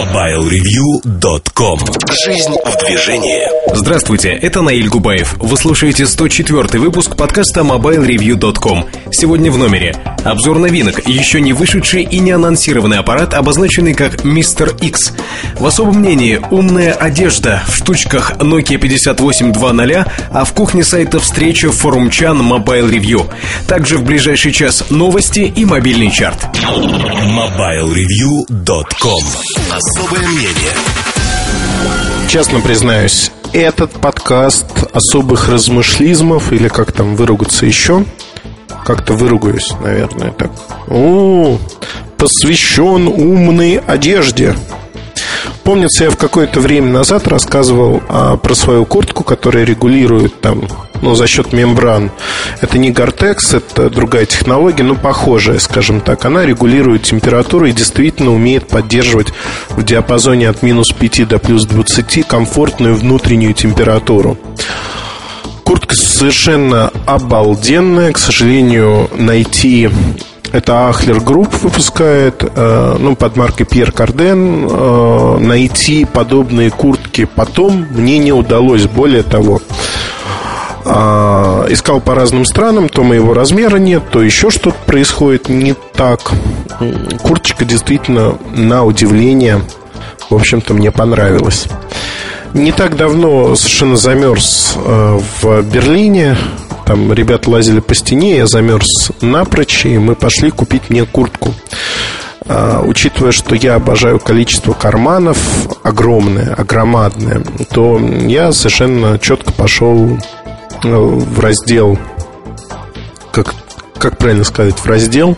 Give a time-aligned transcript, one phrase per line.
[0.00, 1.78] MobileReview.com
[2.24, 5.34] Жизнь в движении Здравствуйте, это Наиль Губаев.
[5.38, 8.86] Вы слушаете 104 выпуск подкаста MobileReview.com.
[9.12, 9.94] Сегодня в номере.
[10.24, 15.12] Обзор новинок, еще не вышедший и не анонсированный аппарат, обозначенный как Мистер X.
[15.58, 22.10] В особом мнении умная одежда в штучках Nokia 5820, а в кухне сайта встреча форум
[22.10, 23.30] Чан Mobile Review.
[23.68, 26.48] Также в ближайший час новости и мобильный чарт.
[26.56, 29.24] MobileReview.com
[29.90, 30.72] Особое мнение
[32.28, 38.04] Честно признаюсь, этот подкаст особых размышлизмов или как там выругаться еще,
[38.84, 40.52] как-то выругаюсь, наверное, так.
[40.88, 41.58] О,
[42.16, 44.54] посвящен умной одежде.
[45.64, 50.68] Помнится, я в какое-то время назад рассказывал а, про свою куртку, которая регулирует там,
[51.02, 52.10] ну, за счет мембран.
[52.60, 56.24] Это не Gore-Tex, это другая технология, но похожая, скажем так.
[56.24, 59.28] Она регулирует температуру и действительно умеет поддерживать
[59.70, 64.38] в диапазоне от минус 5 до плюс 20 комфортную внутреннюю температуру.
[65.64, 68.12] Куртка совершенно обалденная.
[68.12, 69.88] К сожалению, найти
[70.52, 74.66] это Ahlers Group выпускает, э, ну, под маркой Пьер Карден.
[74.68, 78.86] Э, найти подобные куртки потом мне не удалось.
[78.86, 79.60] Более того,
[80.84, 86.32] э, искал по разным странам, то моего размера нет, то еще что-то происходит не так.
[87.22, 89.60] Курточка действительно, на удивление,
[90.28, 91.66] в общем-то, мне понравилась.
[92.54, 96.36] Не так давно совершенно замерз э, в Берлине
[96.90, 101.54] там ребята лазили по стене, я замерз напрочь, и мы пошли купить мне куртку.
[102.48, 105.38] А, учитывая, что я обожаю количество карманов
[105.84, 110.18] огромное, огромадное, то я совершенно четко пошел
[110.82, 111.98] в раздел,
[113.32, 113.54] как,
[113.98, 115.36] как правильно сказать, в раздел,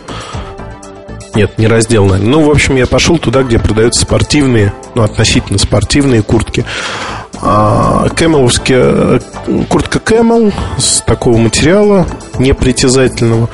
[1.35, 2.31] нет, не раздел, наверное.
[2.31, 6.63] Ну, в общем, я пошел туда, где продаются спортивные, ну, относительно спортивные куртки.
[7.41, 12.05] А, Camel овские, э, куртка Camel с такого материала
[12.37, 13.49] непритязательного.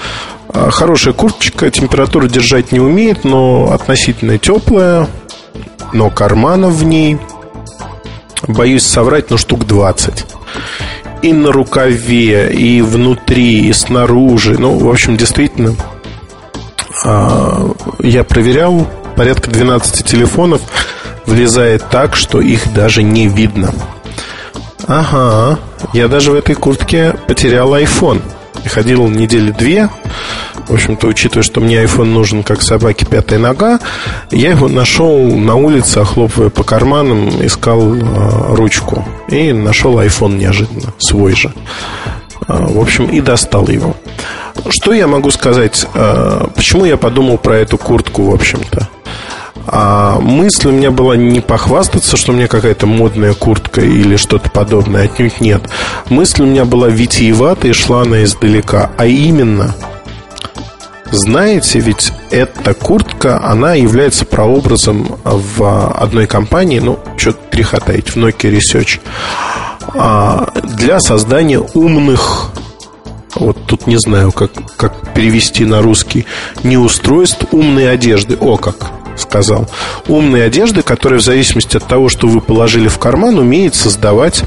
[0.50, 5.08] А, хорошая курточка, температуру держать не умеет, но относительно теплая,
[5.94, 7.18] но карманов в ней,
[8.48, 10.26] боюсь соврать, но штук 20
[11.22, 14.58] и на рукаве, и внутри, и снаружи.
[14.58, 15.76] Ну, в общем, действительно,
[17.06, 20.62] а, я проверял порядка 12 телефонов
[21.26, 23.74] влезает так, что их даже не видно.
[24.88, 25.60] Ага,
[25.94, 28.22] я даже в этой куртке потерял iPhone.
[28.66, 29.90] Ходил недели две.
[30.68, 33.80] В общем-то, учитывая, что мне iPhone нужен как собаке пятая нога,
[34.32, 39.04] я его нашел на улице, охлопывая по карманам, искал э, ручку.
[39.30, 41.52] И нашел iPhone неожиданно, свой же.
[42.48, 43.96] Э, в общем, и достал его.
[44.70, 45.88] Что я могу сказать?
[45.94, 48.88] Э, почему я подумал про эту куртку, в общем-то?
[49.72, 54.50] А мысль у меня была не похвастаться, что у меня какая-то модная куртка или что-то
[54.50, 55.62] подобное, отнюдь нет.
[56.10, 59.76] Мысль у меня была витиеватая и шла она издалека, а именно
[61.12, 68.18] знаете, ведь эта куртка, она является прообразом в одной компании, ну, что-то греха таить, в
[68.18, 69.00] Nokia Research,
[69.96, 72.52] а, для создания умных,
[73.36, 76.26] вот тут не знаю, как, как перевести на русский,
[76.64, 79.70] не устройств умной одежды, о как, сказал.
[80.08, 84.44] Умные одежды, которые в зависимости от того, что вы положили в карман, умеет создавать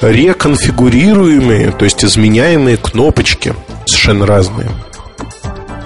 [0.00, 3.54] реконфигурируемые, то есть изменяемые кнопочки,
[3.86, 4.70] совершенно разные.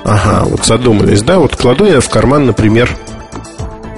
[0.04, 1.38] Ага, вот задумались, да?
[1.38, 2.96] Вот кладу я в карман, например,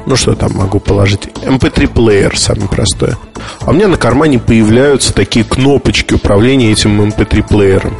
[0.06, 1.26] ну что там могу положить?
[1.42, 3.12] MP3-плеер, эм самый простой.
[3.60, 7.94] А у меня на кармане появляются такие кнопочки управления этим MP3-плеером.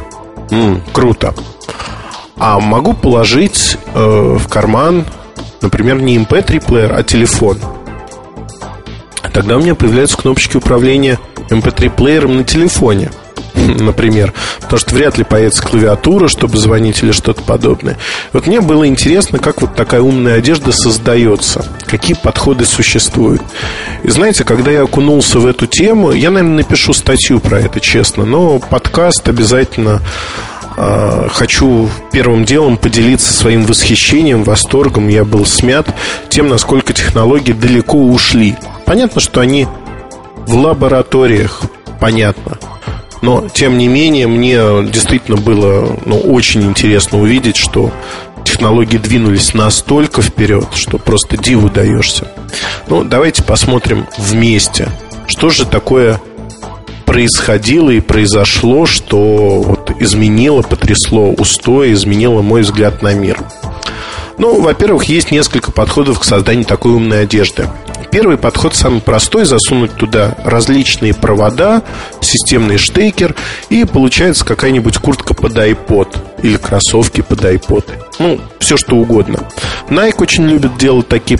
[0.49, 1.35] М-м, круто.
[2.35, 5.05] А могу положить э, в карман
[5.61, 7.57] Например, не MP3-плеер, а телефон.
[9.33, 13.11] Тогда у меня появляются кнопочки управления MP3-плеером на телефоне
[13.79, 17.97] например, потому что вряд ли появится клавиатура, чтобы звонить или что-то подобное.
[18.33, 23.41] Вот мне было интересно, как вот такая умная одежда создается, какие подходы существуют.
[24.03, 28.25] И знаете, когда я окунулся в эту тему, я, наверное, напишу статью про это, честно,
[28.25, 35.07] но подкаст обязательно а, хочу первым делом поделиться своим восхищением, восторгом.
[35.07, 35.87] Я был смят
[36.29, 38.55] тем, насколько технологии далеко ушли.
[38.85, 39.67] Понятно, что они
[40.47, 41.61] в лабораториях,
[41.99, 42.57] понятно.
[43.21, 44.57] Но, тем не менее, мне
[44.89, 47.91] действительно было ну, очень интересно увидеть, что
[48.45, 52.31] технологии двинулись настолько вперед, что просто диву даешься.
[52.87, 54.89] Ну, давайте посмотрим вместе,
[55.27, 56.19] что же такое
[57.09, 63.39] происходило и произошло, что вот изменило, потрясло устой, изменило мой взгляд на мир.
[64.37, 67.67] Ну, во-первых, есть несколько подходов к созданию такой умной одежды.
[68.11, 71.81] Первый подход самый простой, засунуть туда различные провода,
[72.21, 73.35] системный штекер,
[73.69, 77.85] и получается какая-нибудь куртка под iPod или кроссовки под iPod.
[78.19, 79.49] Ну, все что угодно.
[79.89, 81.39] Nike очень любит делать такие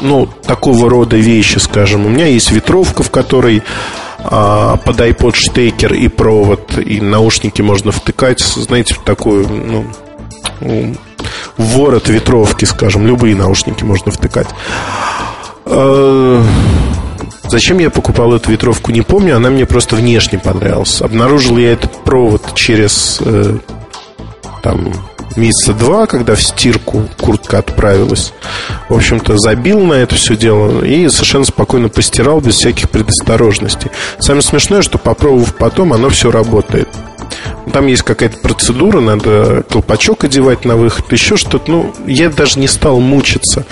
[0.00, 2.06] ну, такого рода вещи, скажем.
[2.06, 3.62] У меня есть ветровка, в которой
[4.22, 9.48] под iPod штекер и провод, и наушники можно втыкать, знаете, в такую,
[10.60, 10.94] ну,
[11.56, 14.48] ворот ветровки, скажем, любые наушники можно втыкать.
[15.66, 16.42] А,
[17.44, 19.36] зачем я покупал эту ветровку, не помню.
[19.36, 21.00] Она мне просто внешне понравилась.
[21.00, 23.58] Обнаружил я этот провод через э,
[24.62, 24.92] там
[25.36, 28.32] месяца два, когда в стирку куртка отправилась.
[28.88, 33.90] В общем-то, забил на это все дело и совершенно спокойно постирал без всяких предосторожностей.
[34.18, 36.88] Самое смешное, что попробовав потом, оно все работает.
[37.72, 41.70] Там есть какая-то процедура, надо колпачок одевать на выход, еще что-то.
[41.70, 43.64] Ну, я даже не стал мучиться.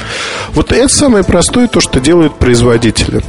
[0.52, 3.22] Вот это самое простое, то, что делают производители.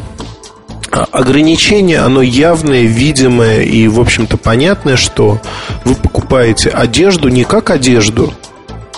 [0.91, 5.39] А ограничение, оно явное, видимое и, в общем-то, понятное, что
[5.85, 8.33] вы покупаете одежду не как одежду,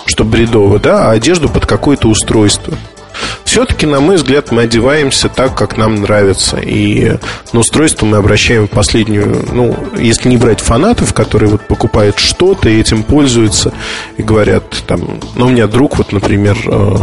[0.06, 2.74] что бредово, да, а одежду под какое-то устройство.
[3.44, 6.56] Все-таки, на мой взгляд, мы одеваемся так, как нам нравится.
[6.56, 7.18] И
[7.52, 12.80] на устройство мы обращаем последнюю, ну, если не брать фанатов, которые вот покупают что-то и
[12.80, 13.72] этим пользуются,
[14.16, 16.96] и говорят, там, ну, у меня друг, вот, например, э,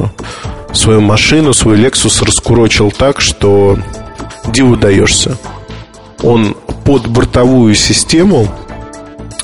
[0.73, 3.77] свою машину, свой Lexus раскурочил так, что
[4.47, 5.37] диву даешься.
[6.21, 6.55] Он
[6.85, 8.47] под бортовую систему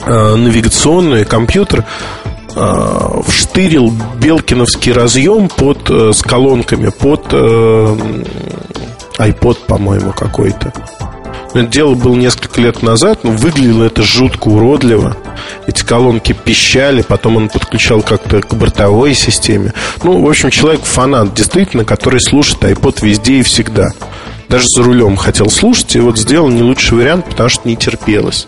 [0.05, 1.85] э, навигационную компьютер
[2.55, 7.25] э, вштырил белкиновский разъем под, э, с колонками под
[9.17, 10.73] iPod, по-моему, какой-то.
[11.53, 15.15] Это дело было несколько лет назад, но выглядело это жутко уродливо.
[15.67, 19.73] Эти колонки пищали, потом он подключал как-то к бортовой системе.
[20.03, 23.93] Ну, в общем, человек фанат, действительно, который слушает iPod везде и всегда
[24.49, 28.47] даже за рулем хотел слушать, и вот сделал не лучший вариант, потому что не терпелось.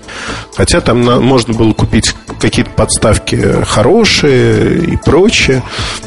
[0.56, 5.64] Хотя там на, можно было купить какие-то подставки хорошие и прочее.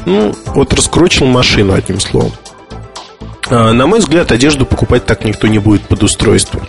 [0.07, 2.33] Ну, вот раскручил машину, одним словом.
[3.49, 6.61] А, на мой взгляд, одежду покупать так никто не будет под устройство.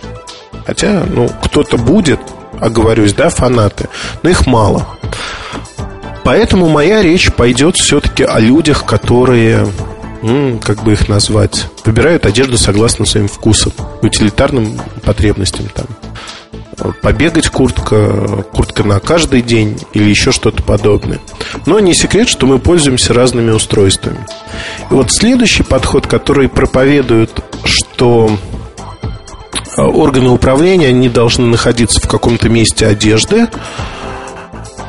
[0.66, 2.20] Хотя, ну, кто-то будет,
[2.60, 3.88] оговорюсь, да, фанаты,
[4.22, 4.86] но их мало.
[6.24, 9.66] Поэтому моя речь пойдет все-таки о людях, которые
[10.64, 13.72] как бы их назвать, выбирают одежду согласно своим вкусам,
[14.02, 15.86] утилитарным потребностям там.
[17.02, 21.20] Побегать куртка, куртка на каждый день или еще что-то подобное.
[21.66, 24.24] Но не секрет, что мы пользуемся разными устройствами.
[24.90, 28.36] И вот следующий подход, который проповедует, что
[29.76, 33.48] а, органы управления не должны находиться в каком-то месте одежды,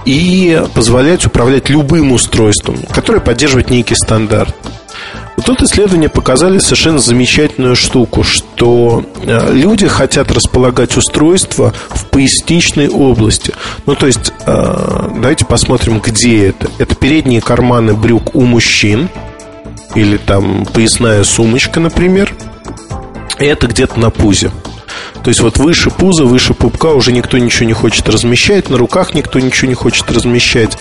[0.05, 4.55] и позволять управлять любым устройством, которое поддерживает некий стандарт.
[5.45, 13.53] Тут исследования показали совершенно замечательную штуку, что э, люди хотят располагать устройства в поясничной области.
[13.85, 16.69] Ну, то есть, э, давайте посмотрим, где это.
[16.77, 19.09] Это передние карманы брюк у мужчин,
[19.95, 22.33] или там поясная сумочка, например.
[23.39, 24.51] И это где-то на пузе.
[25.23, 29.13] То есть вот выше пуза, выше пупка уже никто ничего не хочет размещать, на руках
[29.13, 30.77] никто ничего не хочет размещать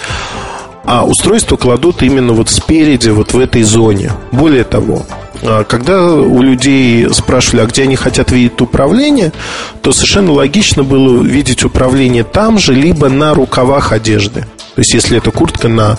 [0.85, 4.13] а устройство кладут именно вот спереди, вот в этой зоне.
[4.33, 5.07] Более того,
[5.43, 9.33] а, когда у людей спрашивали, а где они хотят видеть управление,
[9.81, 14.47] то совершенно логично было видеть управление там же, либо на рукавах одежды.
[14.75, 15.99] То есть, если это куртка на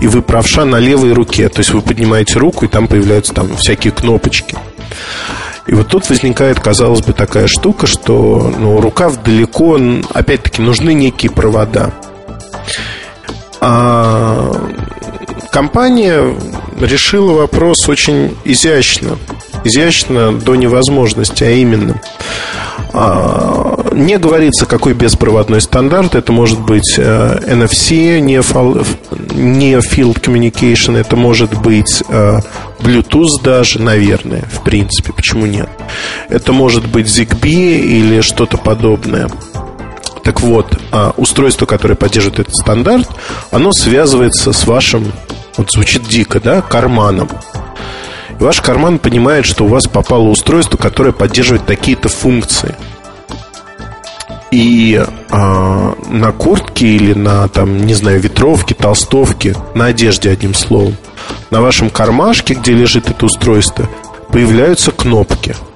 [0.00, 3.56] и вы правша на левой руке, то есть вы поднимаете руку, и там появляются там
[3.56, 4.56] всякие кнопочки.
[5.66, 9.78] И вот тут возникает, казалось бы, такая штука, что ну, рукав далеко,
[10.12, 11.92] опять-таки, нужны некие провода.
[13.68, 14.52] А
[15.50, 16.36] компания
[16.80, 19.18] решила вопрос очень изящно.
[19.64, 22.00] Изящно до невозможности, а именно
[22.92, 26.14] а, не говорится, какой беспроводной стандарт.
[26.14, 32.38] Это может быть NFC, Near Field Communication, это может быть э,
[32.78, 35.68] Bluetooth даже, наверное, в принципе, почему нет.
[36.28, 39.28] Это может быть ZigBee или что-то подобное.
[40.26, 43.08] Так вот, а, устройство, которое поддерживает этот стандарт,
[43.52, 45.12] оно связывается с вашим,
[45.56, 47.28] вот звучит дико, да, карманом.
[48.30, 52.74] И ваш карман понимает, что у вас попало устройство, которое поддерживает такие-то функции.
[54.50, 60.96] И а, на куртке или на, там, не знаю, ветровке, толстовке, на одежде, одним словом,
[61.52, 63.88] на вашем кармашке, где лежит это устройство,
[64.32, 65.54] появляются кнопки–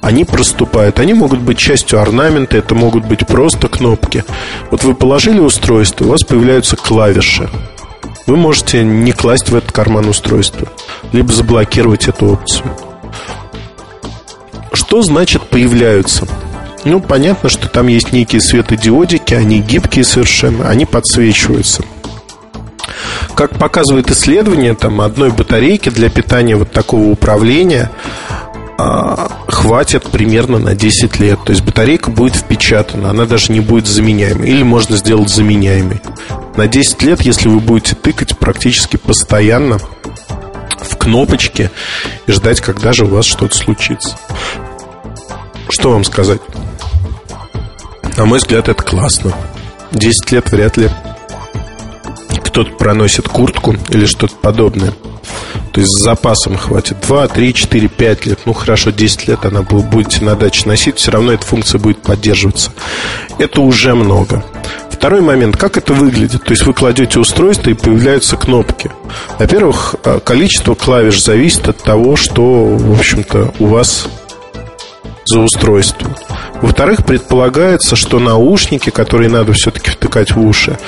[0.00, 0.98] они проступают.
[0.98, 4.24] Они могут быть частью орнамента, это могут быть просто кнопки.
[4.70, 7.48] Вот вы положили устройство, у вас появляются клавиши.
[8.26, 10.68] вы можете не класть в этот карман устройство,
[11.12, 12.70] либо заблокировать эту опцию.
[14.72, 16.26] Что значит появляются?
[16.84, 21.82] Ну, понятно, что там есть некие светодиодики, они гибкие совершенно, они подсвечиваются.
[23.34, 27.90] Как показывает исследование, там одной батарейки для питания вот такого управления
[29.48, 31.38] хватит примерно на 10 лет.
[31.44, 34.48] То есть батарейка будет впечатана, она даже не будет заменяемой.
[34.48, 36.00] Или можно сделать заменяемой.
[36.56, 39.78] На 10 лет, если вы будете тыкать практически постоянно
[40.80, 41.70] в кнопочки
[42.26, 44.16] и ждать, когда же у вас что-то случится.
[45.68, 46.40] Что вам сказать?
[48.16, 49.32] На мой взгляд, это классно.
[49.92, 50.90] 10 лет вряд ли
[52.44, 54.92] кто-то проносит куртку или что-то подобное.
[55.72, 58.40] То есть с запасом хватит 2, 3, 4, 5 лет.
[58.44, 62.72] Ну хорошо, 10 лет она будете на даче носить, все равно эта функция будет поддерживаться.
[63.38, 64.44] Это уже много.
[64.90, 66.44] Второй момент, как это выглядит?
[66.44, 68.90] То есть вы кладете устройство и появляются кнопки.
[69.38, 74.08] Во-первых, э, количество клавиш зависит от того, что, в общем-то, у вас
[75.24, 76.10] за устройство.
[76.60, 80.78] Во-вторых, предполагается, что наушники, которые надо все-таки втыкать в уши,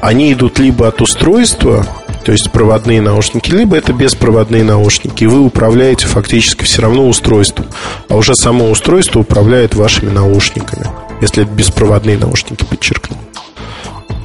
[0.00, 1.86] они идут либо от устройства,
[2.24, 5.24] то есть проводные наушники, либо это беспроводные наушники.
[5.24, 7.66] И вы управляете фактически все равно устройством.
[8.08, 10.86] А уже само устройство управляет вашими наушниками.
[11.20, 13.16] Если это беспроводные наушники, подчеркну.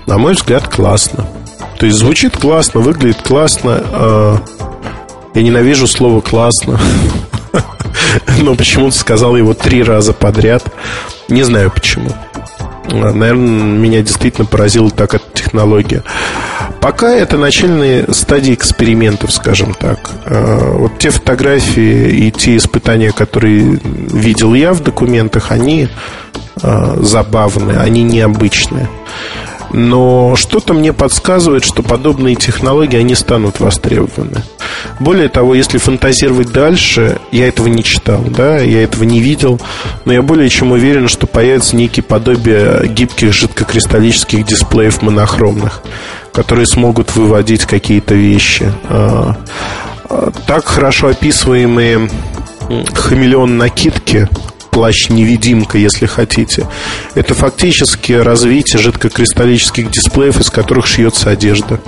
[0.05, 1.27] На мой взгляд, классно.
[1.77, 3.81] То есть звучит классно, выглядит классно.
[3.83, 4.37] А,
[5.33, 6.79] я ненавижу слово классно.
[8.41, 10.63] Но почему-то сказал его три раза подряд.
[11.27, 12.09] Не знаю почему.
[12.91, 16.03] Наверное, меня действительно поразила так эта технология.
[16.81, 20.11] Пока это начальные стадии экспериментов, скажем так.
[20.25, 25.89] А, вот те фотографии и те испытания, которые видел я в документах, они
[26.61, 28.87] а, забавные, они необычные.
[29.71, 34.43] Но что-то мне подсказывает, что подобные технологии, они станут востребованы.
[34.99, 39.59] Более того, если фантазировать дальше, я этого не читал, да, я этого не видел,
[40.05, 45.83] но я более чем уверен, что появится некие подобие гибких жидкокристаллических дисплеев монохромных,
[46.33, 48.71] которые смогут выводить какие-то вещи.
[48.85, 49.37] А,
[50.09, 52.09] а, так хорошо описываемые
[52.93, 54.27] хамелеон накидки
[54.79, 56.65] плащ-невидимка, если хотите.
[57.13, 61.81] Это фактически развитие жидкокристаллических дисплеев, из которых шьется одежда.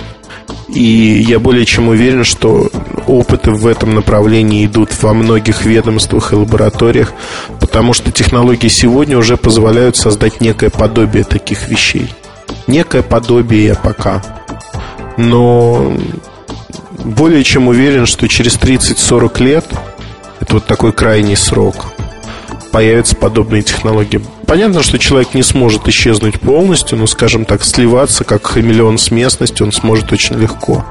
[0.68, 2.68] И я более чем уверен, что
[3.06, 7.14] опыты в этом направлении идут во многих ведомствах и лабораториях,
[7.60, 12.12] потому что технологии сегодня уже позволяют создать некое подобие таких вещей.
[12.66, 14.22] Некое подобие пока.
[15.16, 15.96] Но
[17.04, 19.64] более чем уверен, что через 30-40 лет,
[20.40, 21.86] это вот такой крайний срок,
[22.72, 24.20] появятся подобные технологии.
[24.46, 29.66] Понятно, что человек не сможет исчезнуть полностью, но, скажем так, сливаться как хамелеон с местностью
[29.66, 30.84] он сможет очень легко.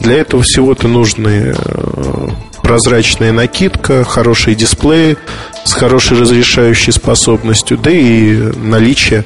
[0.00, 2.28] Для этого всего-то нужны э,
[2.62, 5.16] прозрачная накидка, хорошие дисплеи
[5.64, 9.24] с хорошей разрешающей способностью, да и наличие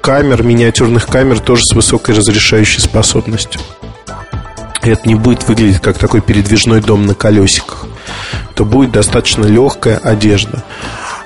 [0.00, 3.60] камер, миниатюрных камер тоже с высокой разрешающей способностью.
[4.84, 7.88] И это не будет выглядеть как такой передвижной дом на колесиках
[8.54, 10.64] то будет достаточно легкая одежда.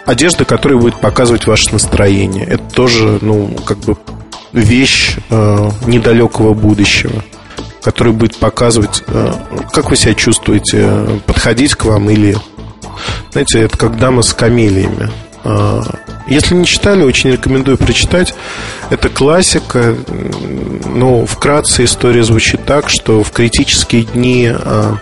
[0.06, 2.44] Одежда, которая будет показывать ваше настроение.
[2.44, 3.96] Это тоже, ну, как бы
[4.52, 7.22] вещь э, недалекого будущего,
[7.82, 9.32] которая будет показывать, э,
[9.72, 12.36] как вы себя чувствуете, подходить к вам или...
[13.32, 15.10] Знаете, это как дама с камелиями.
[15.44, 15.82] Э,
[16.26, 18.34] если не читали, очень рекомендую прочитать.
[18.90, 19.96] Это классика.
[20.86, 24.92] Но вкратце история звучит так, что в критические дни э,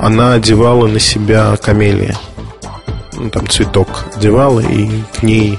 [0.00, 2.16] она одевала на себя камелия.
[3.12, 5.58] Ну, там цветок одевала, и к ней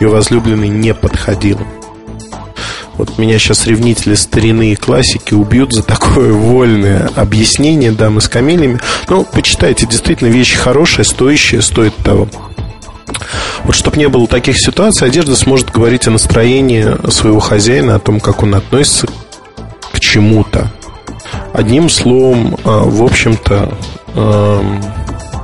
[0.00, 1.58] ее возлюбленный не подходил.
[2.94, 8.80] Вот меня сейчас ревнители старины и классики убьют за такое вольное объяснение дамы с камелями.
[9.08, 12.28] Ну, почитайте, действительно, вещь хорошая, стоящая, стоит того.
[13.64, 18.18] Вот чтобы не было таких ситуаций, одежда сможет говорить о настроении своего хозяина, о том,
[18.20, 19.06] как он относится
[19.92, 20.70] к чему-то.
[21.52, 23.74] Одним словом, э, в общем-то,
[24.14, 24.82] эм,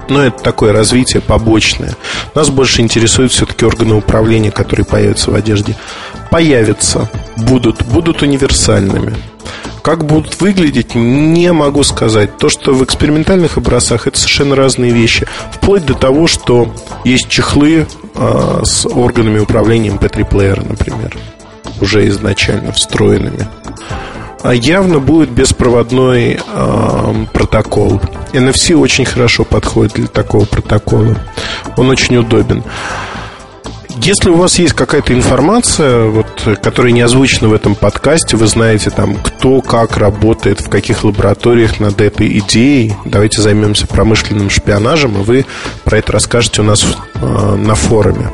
[0.08, 1.96] ну, это такое развитие побочное.
[2.34, 5.76] Нас больше интересуют все-таки органы управления, которые появятся в одежде.
[6.30, 9.16] Появятся, будут, будут универсальными.
[9.82, 12.38] Как будут выглядеть, не могу сказать.
[12.38, 15.26] То, что в экспериментальных образцах, это совершенно разные вещи.
[15.52, 21.16] Вплоть до того, что есть чехлы э, с органами управления MP3-плеера, например,
[21.80, 23.46] уже изначально встроенными.
[24.42, 28.00] А явно будет беспроводной э, протокол.
[28.32, 31.16] NFC очень хорошо подходит для такого протокола.
[31.76, 32.62] Он очень удобен.
[34.02, 36.26] Если у вас есть какая-то информация, вот,
[36.62, 41.80] которая не озвучена в этом подкасте, вы знаете там, кто как работает, в каких лабораториях
[41.80, 45.46] над этой идеей, давайте займемся промышленным шпионажем, и вы
[45.84, 48.30] про это расскажете у нас э, на форуме.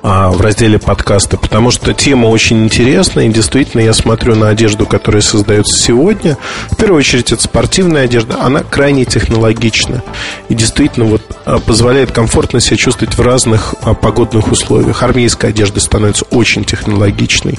[0.00, 4.86] А, в разделе подкаста, потому что тема очень интересная, и действительно я смотрю на одежду,
[4.86, 6.38] которая создается сегодня.
[6.70, 10.04] В первую очередь это спортивная одежда, она крайне технологична
[10.48, 15.02] и действительно вот а, позволяет комфортно себя чувствовать в разных а, погодных условиях.
[15.02, 17.58] Армейская одежда становится очень технологичной.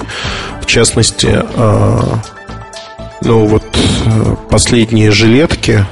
[0.62, 1.42] В частности,
[3.22, 3.64] ну вот
[4.48, 5.84] последние жилетки,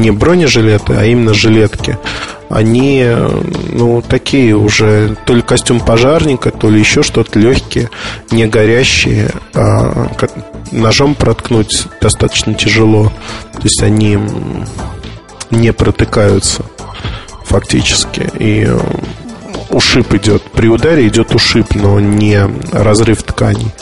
[0.00, 1.98] не бронежилеты, а именно жилетки–
[2.54, 3.04] они,
[3.72, 7.90] ну, такие уже, то ли костюм пожарника, то ли еще что-то легкие,
[8.30, 10.08] не горящие, а
[10.70, 13.12] ножом проткнуть достаточно тяжело.
[13.54, 14.18] То есть они
[15.50, 16.64] не протыкаются
[17.44, 18.30] фактически.
[18.38, 18.68] И
[19.70, 20.42] ушиб идет.
[20.52, 22.40] При ударе идет ушиб, но не
[22.72, 23.72] разрыв тканей.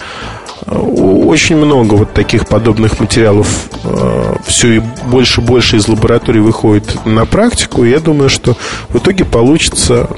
[0.67, 7.05] Очень много вот таких подобных материалов э, все и больше и больше из лабораторий выходит
[7.05, 7.85] на практику.
[7.85, 8.57] И я думаю, что
[8.89, 10.09] в итоге получится,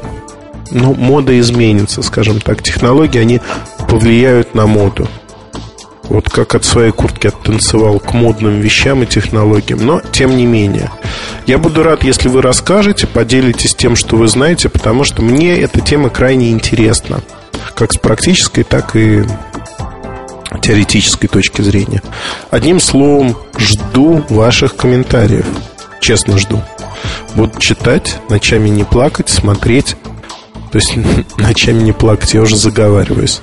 [0.70, 2.62] ну, мода изменится, скажем так.
[2.62, 3.40] Технологии, они
[3.88, 5.08] повлияют на моду.
[6.04, 9.84] Вот как от своей куртки оттанцевал к модным вещам и технологиям.
[9.84, 10.90] Но, тем не менее,
[11.46, 15.80] я буду рад, если вы расскажете, поделитесь тем, что вы знаете, потому что мне эта
[15.80, 17.20] тема крайне интересна.
[17.74, 19.24] Как с практической, так и
[20.60, 22.02] теоретической точки зрения.
[22.50, 25.46] Одним словом, жду ваших комментариев.
[26.00, 26.62] Честно жду.
[27.34, 29.96] Буду читать, ночами не плакать, смотреть.
[30.72, 30.96] То есть
[31.36, 33.40] ночами не плакать, я уже заговариваюсь.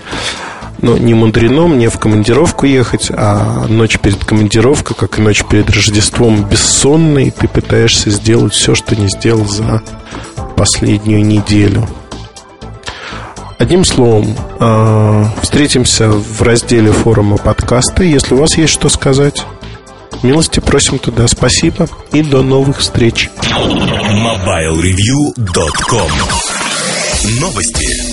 [0.82, 5.70] Но не мудрено мне в командировку ехать, а ночь перед командировкой, как и ночь перед
[5.70, 9.84] Рождеством, бессонной, ты пытаешься сделать все, что не сделал за
[10.56, 11.88] последнюю неделю.
[13.62, 18.04] Одним словом, э, встретимся в разделе форума подкаста.
[18.04, 19.44] Если у вас есть что сказать,
[20.24, 21.28] милости просим туда.
[21.28, 23.30] Спасибо и до новых встреч.
[23.38, 26.12] MobileReview.com
[27.40, 28.11] Новости.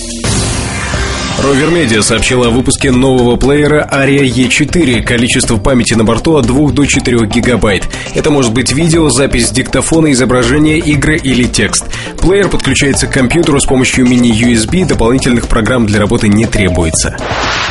[1.43, 5.01] Rover Media сообщила о выпуске нового плеера Aria E4.
[5.03, 7.87] Количество памяти на борту от 2 до 4 гигабайт.
[8.13, 11.85] Это может быть видео, запись диктофона, изображение, игры или текст.
[12.19, 17.15] Плеер подключается к компьютеру с помощью мини-USB, дополнительных программ для работы не требуется.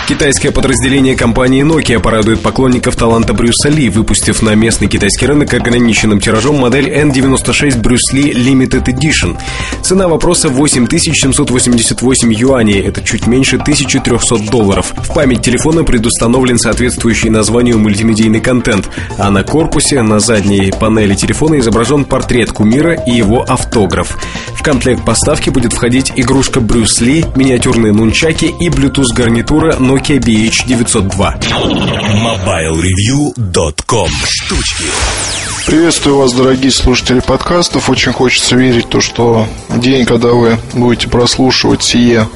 [0.09, 6.21] Китайское подразделение компании Nokia порадует поклонников таланта Брюса Ли, выпустив на местный китайский рынок ограниченным
[6.21, 9.37] тиражом модель N96 Брюс Ли Limited Edition.
[9.83, 14.93] Цена вопроса 8788 юаней, это чуть меньше 1300 долларов.
[14.97, 21.59] В память телефона предустановлен соответствующий названию мультимедийный контент, а на корпусе на задней панели телефона
[21.59, 24.19] изображен портрет кумира и его автограф.
[24.55, 31.35] В комплект поставки будет входить игрушка Брюс Ли, миниатюрные нунчаки и Bluetooth гарнитура Nokia BH902.
[32.23, 34.85] MobileReview.com Штучки
[35.69, 37.91] Приветствую вас, дорогие слушатели подкастов.
[37.91, 42.27] Очень хочется верить в то, что день, когда вы будете прослушивать сие,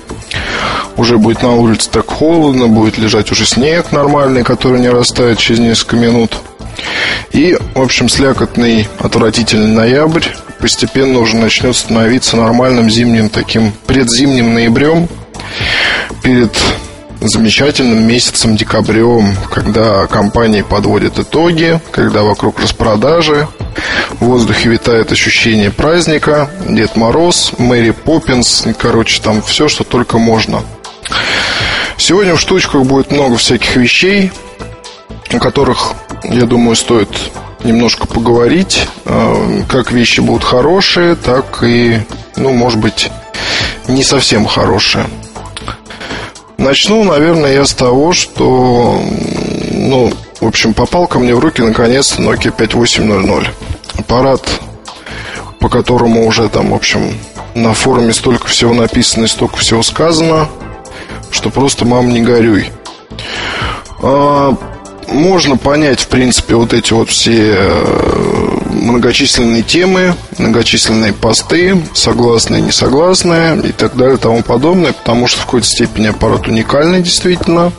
[0.98, 5.60] уже будет на улице так холодно, будет лежать уже снег нормальный, который не растает через
[5.60, 6.36] несколько минут.
[7.30, 10.26] И, в общем, слякотный, отвратительный ноябрь
[10.60, 15.08] постепенно уже начнет становиться нормальным зимним таким предзимним ноябрем
[16.22, 16.54] перед
[17.28, 23.46] замечательным месяцем декабрем, когда компании подводят итоги, когда вокруг распродажи,
[24.18, 30.62] в воздухе витает ощущение праздника, Дед Мороз, Мэри Поппинс, короче, там все, что только можно.
[31.96, 34.32] Сегодня в штучках будет много всяких вещей,
[35.30, 35.92] о которых,
[36.24, 37.08] я думаю, стоит
[37.64, 38.88] немножко поговорить.
[39.04, 42.00] Э, как вещи будут хорошие, так и,
[42.36, 43.10] ну, может быть,
[43.88, 45.06] не совсем хорошие.
[46.62, 49.02] Начну, наверное, я с того, что,
[49.72, 53.46] ну, в общем, попал ко мне в руки наконец-то Nokia 5800.
[53.98, 54.48] Аппарат,
[55.58, 57.18] по которому уже там, в общем,
[57.56, 60.48] на форуме столько всего написано и столько всего сказано,
[61.32, 62.70] что просто мам не горюй.
[64.00, 64.54] А,
[65.08, 73.60] можно понять, в принципе, вот эти вот все э, многочисленные темы, многочисленные посты, согласные, несогласные
[73.60, 77.72] и так далее и тому подобное, потому что в какой-то степени аппарат уникальный действительно.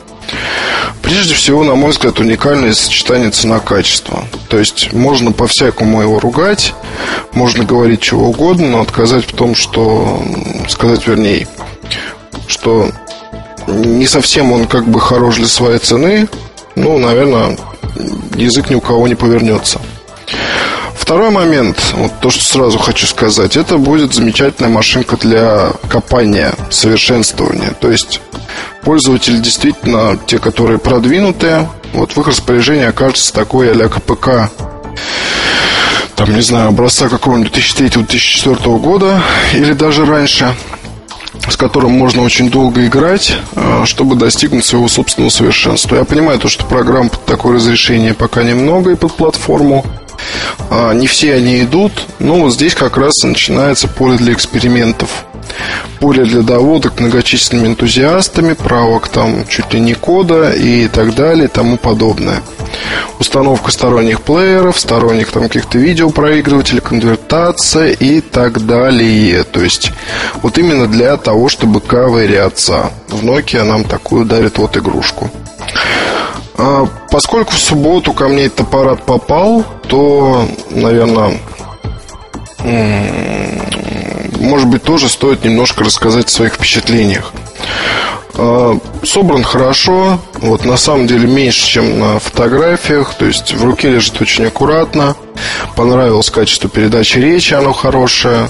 [1.02, 4.24] Прежде всего, на мой взгляд, уникальное сочетание цена-качество.
[4.48, 6.72] То есть можно по-всякому его ругать,
[7.32, 10.22] можно говорить чего угодно, но отказать в том, что...
[10.68, 11.46] Сказать, вернее,
[12.46, 12.90] что
[13.66, 16.26] не совсем он как бы хорош для своей цены,
[16.74, 17.58] ну, наверное,
[18.36, 19.80] язык ни у кого не повернется.
[20.96, 27.72] Второй момент, вот то, что сразу хочу сказать, это будет замечательная машинка для копания, совершенствования.
[27.80, 28.20] То есть
[28.82, 34.50] пользователи действительно, те, которые продвинутые, вот в их распоряжении окажется такой а КПК
[36.16, 40.54] там, не знаю, образца какого-нибудь 2003-2004 года или даже раньше,
[41.48, 45.96] с которым можно очень долго играть, э, чтобы достигнуть своего собственного совершенства.
[45.96, 49.84] Я понимаю то, что программ под такое разрешение пока немного и под платформу.
[50.70, 55.24] А, не все они идут, но вот здесь как раз начинается поле для экспериментов.
[56.00, 61.48] Поле для доводок многочисленными энтузиастами, правок там чуть ли не кода и так далее и
[61.48, 62.42] тому подобное.
[63.18, 69.44] Установка сторонних плееров, сторонних там каких-то видеопроигрывателей, конвертация и так далее.
[69.44, 69.92] То есть
[70.42, 72.90] вот именно для того, чтобы ковыряться.
[73.08, 75.30] В Nokia нам такую дарит вот игрушку.
[76.56, 81.38] А, поскольку в субботу ко мне этот аппарат попал, то, наверное,
[84.40, 87.32] может быть, тоже стоит немножко рассказать о своих впечатлениях.
[88.36, 93.90] А, собран хорошо, вот на самом деле меньше, чем на фотографиях, то есть в руке
[93.90, 95.16] лежит очень аккуратно.
[95.76, 98.48] Понравилось качество передачи речи, оно хорошее.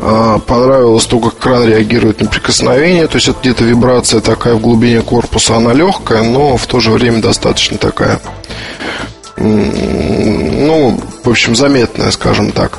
[0.00, 3.06] А, понравилось то, как кран реагирует на прикосновение.
[3.08, 5.56] То есть это где-то вибрация такая в глубине корпуса.
[5.56, 8.20] Она легкая, но в то же время достаточно такая,
[9.36, 12.78] ну, в общем, заметная, скажем так.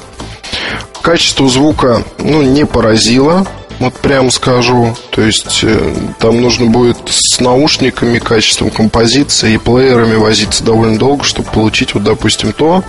[1.02, 3.46] Качество звука, ну, не поразило.
[3.80, 4.96] Вот прямо скажу.
[5.10, 11.24] То есть э, там нужно будет с наушниками, качеством композиции и плеерами возиться довольно долго,
[11.24, 12.84] чтобы получить, вот, допустим, то,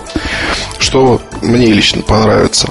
[0.79, 2.67] что мне лично понравится.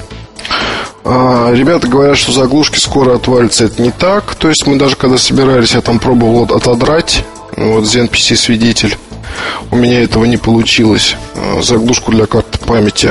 [1.04, 3.64] А, ребята говорят, что заглушки скоро отвалятся.
[3.64, 4.34] Это не так.
[4.34, 7.24] То есть мы даже когда собирались, я там пробовал отодрать.
[7.56, 8.96] Вот ZenPC свидетель.
[9.70, 11.16] У меня этого не получилось.
[11.34, 13.10] А, заглушку для карты памяти.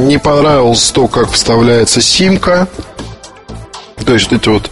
[0.00, 2.68] Не понравилось то, как вставляется симка.
[4.04, 4.70] То есть эти вот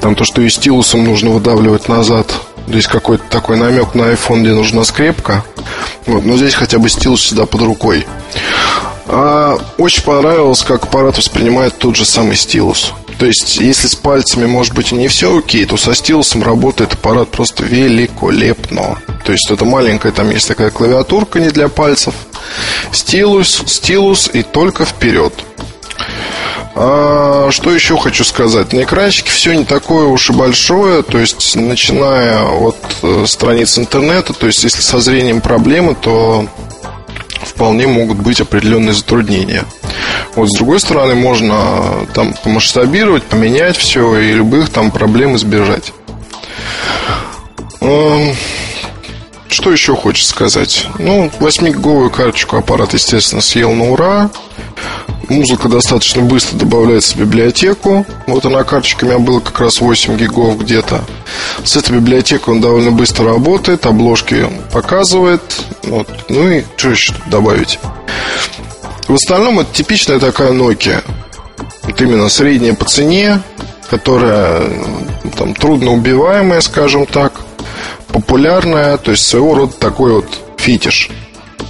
[0.00, 2.32] там то, что и стилусом нужно выдавливать назад.
[2.66, 5.44] Здесь какой-то такой намек на iPhone, где нужна скрепка.
[6.06, 8.06] Вот, но здесь хотя бы стилус всегда под рукой.
[9.08, 12.92] А, очень понравилось, как аппарат воспринимает тот же самый стилус.
[13.18, 16.94] То есть, если с пальцами, может быть, и не все окей, то со стилусом работает
[16.94, 18.98] аппарат просто великолепно.
[19.24, 22.14] То есть, это маленькая, там есть такая клавиатурка не для пальцев.
[22.92, 25.32] Стилус, стилус и только вперед.
[26.78, 28.74] А, что еще хочу сказать?
[28.74, 34.34] На экранчике все не такое уж и большое, то есть начиная от э, страниц интернета,
[34.34, 36.46] то есть если со зрением проблемы, то
[37.56, 39.64] вполне могут быть определенные затруднения.
[40.34, 45.92] Вот с другой стороны, можно там помасштабировать, поменять все и любых там проблем избежать.
[49.56, 50.86] Что еще хочется сказать?
[50.98, 54.30] Ну, 8-гиговую карточку аппарат, естественно, съел на ура.
[55.30, 58.04] Музыка достаточно быстро добавляется в библиотеку.
[58.26, 61.06] Вот она карточка у меня была как раз 8 гигов где-то.
[61.64, 65.40] С этой библиотекой он довольно быстро работает, обложки показывает.
[65.84, 66.06] Вот.
[66.28, 67.78] Ну и что еще добавить?
[69.08, 71.02] В остальном это типичная такая Nokia.
[71.84, 73.40] Вот именно средняя по цене,
[73.88, 74.64] которая
[75.34, 77.40] там трудно убиваемая, скажем так,
[78.08, 81.10] популярная, то есть своего рода такой вот фетиш,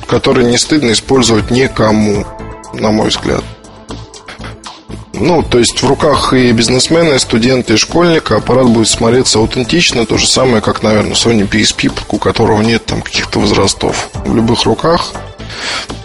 [0.07, 2.25] который не стыдно использовать никому
[2.73, 3.45] на мой взгляд.
[5.19, 10.05] Ну, то есть в руках и бизнесмена, и студента, и школьника аппарат будет смотреться аутентично,
[10.05, 14.11] то же самое, как, наверное, Sony PSP, у которого нет там каких-то возрастов.
[14.27, 15.13] В любых руках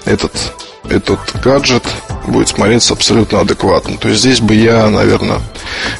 [0.05, 0.31] этот,
[0.91, 1.83] этот гаджет
[2.27, 3.97] будет смотреться абсолютно адекватно.
[3.97, 5.39] То есть здесь бы я, наверное,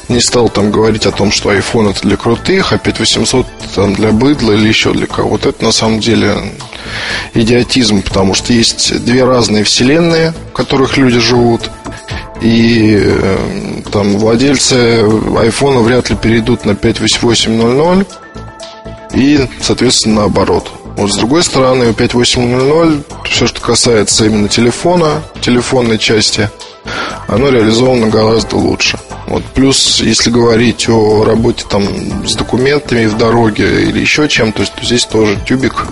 [0.08, 4.12] не стал там говорить о том, что iPhone это для крутых, а 5800 там для
[4.12, 5.48] быдла или еще для кого-то.
[5.50, 6.36] Это на самом деле
[7.34, 11.70] идиотизм, потому что есть две разные вселенные, в которых люди живут.
[12.40, 15.04] И э, там владельцы
[15.38, 18.06] айфона вряд ли перейдут на 58800
[19.14, 20.70] и, соответственно, наоборот.
[20.96, 26.50] Вот с другой стороны, у 5800 все, что касается именно телефона, телефонной части,
[27.28, 28.98] оно реализовано гораздо лучше.
[29.26, 34.84] Вот плюс, если говорить о работе там с документами в дороге или еще чем-то, то
[34.84, 35.86] здесь тоже тюбик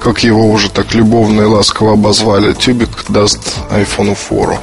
[0.00, 4.58] как его уже так любовно и ласково обозвали, тюбик даст iPhone фору.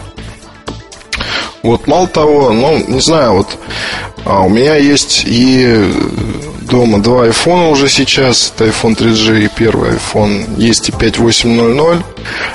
[1.64, 3.58] Вот, мало того, ну, не знаю, вот
[4.26, 5.84] а у меня есть и
[6.74, 12.00] дома два iPhone уже сейчас, это iPhone 3G и первый iPhone, есть и 5800.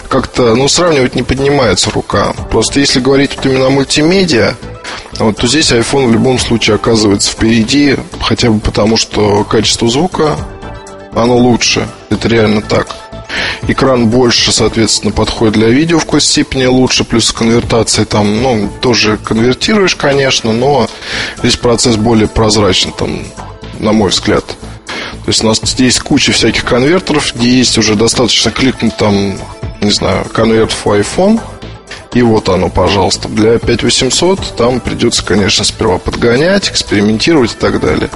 [0.09, 2.33] Как-то, ну, сравнивать не поднимается рука.
[2.51, 4.57] Просто если говорить вот именно о мультимедиа,
[5.21, 10.37] вот, то здесь iPhone в любом случае оказывается впереди, хотя бы потому, что качество звука
[11.15, 11.87] оно лучше.
[12.11, 12.97] Это реально так.
[13.69, 19.17] Экран больше, соответственно, подходит для видео в какой-то степени лучше, плюс конвертация там, ну, тоже
[19.17, 20.89] конвертируешь, конечно, но
[21.37, 23.21] здесь процесс более прозрачный, там,
[23.79, 24.45] на мой взгляд.
[24.47, 29.39] То есть у нас здесь куча всяких конвертеров, где есть уже достаточно кликнуть там,
[29.81, 31.41] не знаю, конверт в iPhone,
[32.15, 33.29] и вот оно, пожалуйста.
[33.29, 38.11] Для 5800 там придется, конечно, сперва подгонять, экспериментировать и так далее.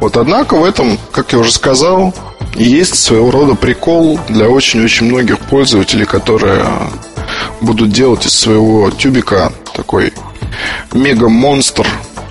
[0.00, 2.14] Вот, однако в этом, как я уже сказал,
[2.54, 6.64] есть своего рода прикол для очень-очень многих пользователей, которые
[7.60, 10.12] будут делать из своего тюбика такой
[10.92, 11.86] мега-монстр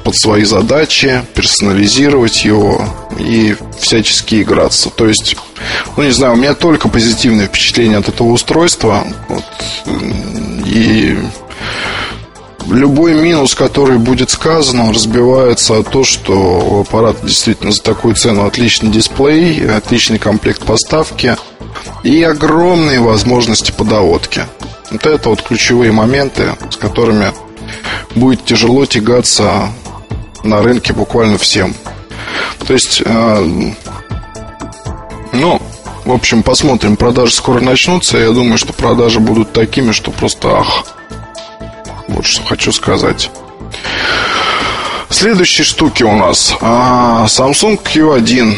[0.06, 2.88] под свои задачи, персонализировать его
[3.18, 4.92] и всячески играться.
[4.92, 5.36] То есть,
[5.98, 9.04] ну не знаю, у меня только позитивное впечатление от этого устройства.
[9.28, 9.44] Вот,
[10.64, 11.18] и
[12.68, 18.14] любой минус, который будет сказан, он разбивается от того, что у аппарата действительно за такую
[18.14, 21.36] цену отличный дисплей, отличный комплект поставки
[22.04, 24.44] и огромные возможности подоводки.
[24.92, 27.34] Вот это вот ключевые моменты, с которыми
[28.14, 29.70] будет тяжело тягаться
[30.46, 31.76] на рынке буквально всем.
[32.66, 33.72] То есть, э,
[35.34, 35.62] ну,
[36.06, 36.98] в общем, посмотрим.
[36.98, 38.18] Продажи скоро начнутся.
[38.18, 40.86] Я думаю, что продажи будут такими, что просто ах.
[42.08, 43.32] Вот что хочу сказать.
[45.10, 46.56] Следующие штуки у нас.
[46.62, 48.56] А, Samsung Q1.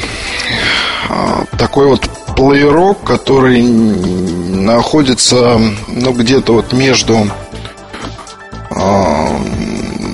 [1.10, 7.30] А, такой вот плеерок, который находится ну, где-то вот между
[8.72, 9.40] а,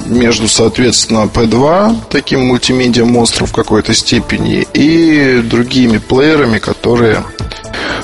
[0.06, 7.24] между, соответственно, P2, таким мультимедиа монстром в какой-то степени, и другими плеерами, которые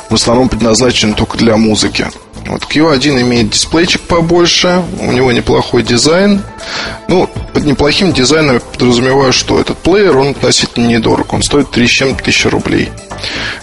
[0.09, 2.07] в основном предназначены только для музыки.
[2.47, 6.41] Вот Q1 имеет дисплейчик побольше, у него неплохой дизайн.
[7.07, 11.31] Ну, под неплохим дизайном я подразумеваю, что этот плеер, он относительно недорог.
[11.33, 12.89] Он стоит 3 с чем-то тысячи рублей.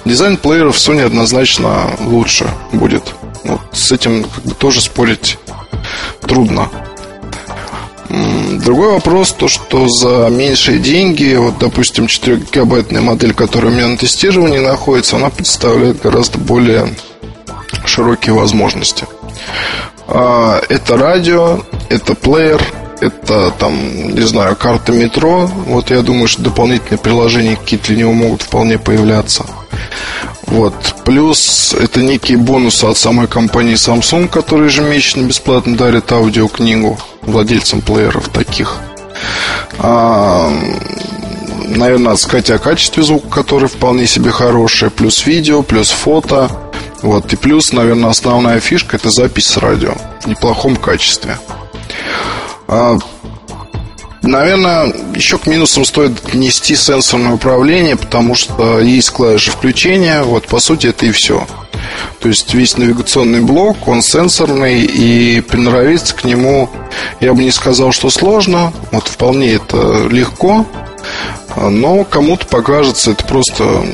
[0.05, 3.03] Дизайн плееров Sony однозначно лучше будет.
[3.43, 5.39] Вот с этим как бы тоже спорить
[6.21, 6.69] трудно.
[8.09, 13.97] Другой вопрос, то что за меньшие деньги, вот, допустим, 4-гигабайтная модель, которая у меня на
[13.97, 16.95] тестировании находится, она представляет гораздо более
[17.85, 19.07] широкие возможности.
[20.09, 22.63] А, это радио, это плеер,
[23.01, 25.47] это там, не знаю, карта метро.
[25.67, 29.45] Вот я думаю, что дополнительные приложения какие-то для него могут вполне появляться.
[30.47, 30.75] Вот.
[31.05, 38.29] Плюс это некие бонусы от самой компании Samsung, которые ежемесячно бесплатно дарят аудиокнигу владельцам плееров
[38.29, 38.77] таких.
[39.79, 40.51] А,
[41.69, 44.91] наверное, надо сказать о качестве звука, который вполне себе хороший.
[44.91, 46.51] Плюс видео, плюс фото.
[47.03, 47.33] Вот.
[47.33, 51.37] И плюс, наверное, основная фишка это запись с радио в неплохом качестве.
[52.69, 52.99] А,
[54.27, 60.23] Наверное, еще к минусам стоит отнести сенсорное управление, потому что есть клавиши включения.
[60.25, 61.47] Вот, по сути, это и все.
[62.21, 66.69] То есть весь навигационный блок, он сенсорный, и приноровиться к нему,
[67.21, 68.73] я бы не сказал, что сложно.
[68.91, 70.67] Вот вполне это легко,
[71.57, 73.87] но кому-то покажется это просто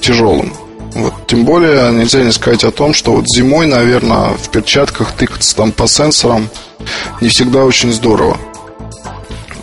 [0.00, 0.52] тяжелым.
[0.94, 5.56] Вот, тем более нельзя не сказать о том, что вот зимой, наверное, в перчатках тыкаться
[5.56, 6.48] там по сенсорам
[7.20, 8.36] не всегда очень здорово.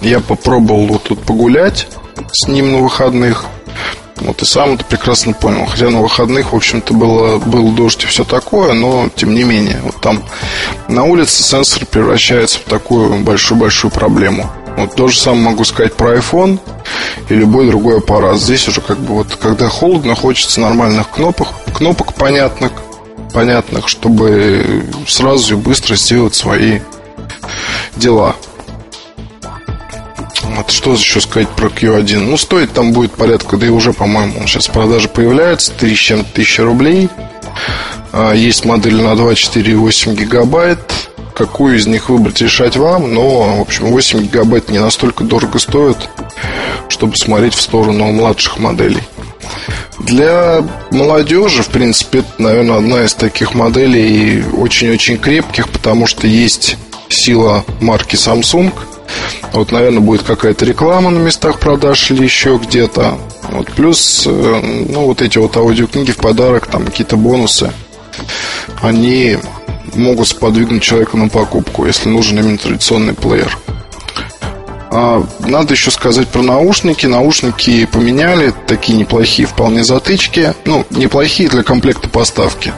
[0.02, 1.88] Я попробовал вот тут погулять
[2.32, 3.46] с ним на выходных.
[4.16, 5.66] Вот и сам это прекрасно понял.
[5.66, 9.80] Хотя на выходных, в общем-то, было, был дождь и все такое, но тем не менее,
[9.84, 10.24] вот там
[10.88, 14.50] на улице сенсор превращается в такую большую-большую проблему.
[14.80, 16.58] Вот то же самое могу сказать про iPhone
[17.28, 18.38] и любой другой аппарат.
[18.40, 22.72] Здесь уже как бы вот, когда холодно, хочется нормальных кнопок, кнопок понятных,
[23.34, 26.80] понятных, чтобы сразу и быстро сделать свои
[27.98, 28.38] дела.
[30.44, 32.20] Вот что еще сказать про Q1?
[32.20, 35.94] Ну, стоит там будет порядка, да и уже, по-моему, он сейчас в продаже появляется, 3
[35.94, 37.10] с чем-то тысячи рублей.
[38.14, 40.80] А, есть модель на 2, 4 и 8 гигабайт.
[41.40, 43.14] Какую из них выбрать, решать вам.
[43.14, 45.98] Но, в общем, 8 гигабайт не настолько дорого стоит,
[46.90, 49.02] чтобы смотреть в сторону младших моделей.
[50.00, 56.78] Для молодежи, в принципе, это, наверное, одна из таких моделей очень-очень крепких, потому что есть
[57.08, 58.74] сила марки Samsung–
[59.54, 63.18] вот, наверное, будет какая-то реклама на местах продаж или еще где-то.
[63.52, 67.72] Вот, плюс, э, ну, вот эти вот аудиокниги в подарок, там какие-то бонусы,
[68.82, 69.38] они
[69.96, 73.58] могут сподвигнуть человека на покупку, если нужен именно традиционный плеер.
[74.92, 77.06] А, надо еще сказать про наушники.
[77.06, 80.54] Наушники поменяли, такие неплохие вполне затычки.
[80.66, 82.74] Ну, неплохие для комплекта поставки.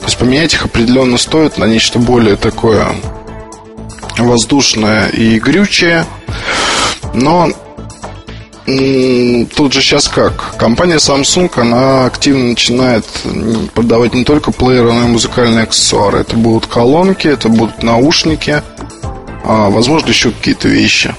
[0.00, 2.88] То есть поменять их определенно стоит на нечто более такое
[4.18, 6.06] воздушная и грючая.
[7.14, 7.48] Но
[9.56, 10.56] тут же сейчас как?
[10.58, 13.06] Компания Samsung, она активно начинает
[13.72, 16.18] продавать не только плееры, но и музыкальные аксессуары.
[16.20, 18.62] Это будут колонки, это будут наушники,
[19.44, 21.14] а, возможно, еще какие-то вещи.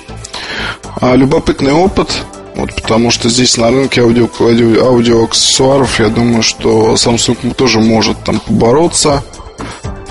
[1.02, 2.12] А, любопытный опыт,
[2.56, 8.24] вот, потому что здесь на рынке аудио, аудио, аудиоаксессуаров, я думаю, что Samsung тоже может
[8.24, 9.24] там побороться,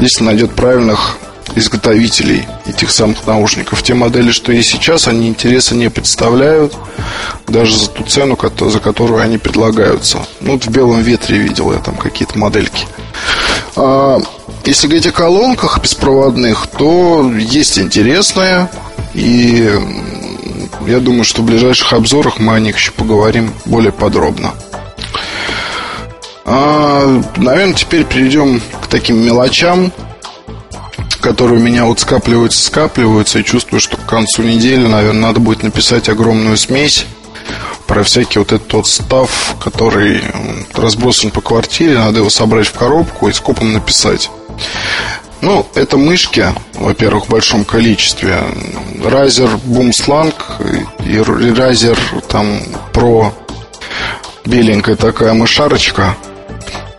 [0.00, 1.18] если найдет правильных
[1.58, 3.82] изготовителей этих самых наушников.
[3.82, 6.74] Те модели, что есть сейчас, они интереса не представляют,
[7.46, 10.18] даже за ту цену, за которую они предлагаются.
[10.40, 12.86] Ну, вот в белом ветре видел я там какие-то модельки.
[13.76, 14.20] А,
[14.64, 18.70] если говорить о колонках беспроводных, то есть интересное.
[19.14, 19.70] И
[20.86, 24.52] я думаю, что в ближайших обзорах мы о них еще поговорим более подробно.
[26.44, 29.92] А, наверное, теперь перейдем к таким мелочам,
[31.20, 35.62] которые у меня вот скапливаются, скапливаются, и чувствую, что к концу недели, наверное, надо будет
[35.62, 37.06] написать огромную смесь
[37.86, 40.22] про всякий вот этот вот став, который
[40.74, 44.30] разбросан по квартире, надо его собрать в коробку и скопом написать.
[45.40, 48.42] Ну, это мышки, во-первых, в большом количестве.
[48.96, 50.34] Razer Boom Slang
[51.06, 52.60] и Razer там
[52.92, 53.32] Pro
[54.44, 56.16] беленькая такая мышарочка.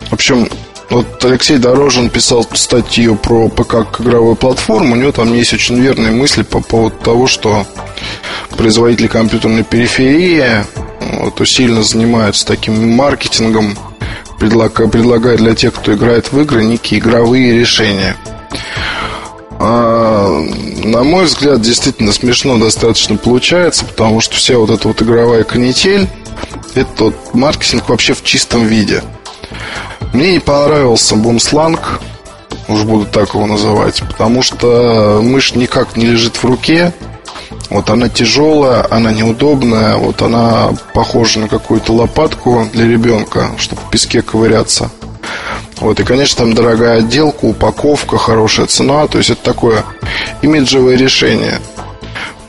[0.08, 0.48] В общем,
[0.90, 4.94] вот Алексей Дорожин писал статью про ПК как игровую платформу.
[4.94, 7.66] У него там есть очень верные мысли по поводу того, что
[8.56, 10.64] производители компьютерной периферии
[11.20, 13.76] вот, усиленно занимаются таким маркетингом
[14.38, 18.16] предлагает для тех, кто играет в игры, некие игровые решения.
[19.58, 20.40] А,
[20.82, 26.08] на мой взгляд, действительно смешно достаточно получается, потому что вся вот эта вот игровая канитель,
[26.74, 29.02] это вот маркетинг вообще в чистом виде.
[30.12, 32.00] Мне не понравился бумсланг,
[32.68, 36.92] уж буду так его называть, потому что мышь никак не лежит в руке,
[37.70, 43.90] вот она тяжелая, она неудобная, вот она похожа на какую-то лопатку для ребенка, чтобы в
[43.90, 44.90] песке ковыряться.
[45.78, 49.84] Вот, и, конечно, там дорогая отделка, упаковка, хорошая цена, то есть это такое
[50.42, 51.60] имиджевое решение.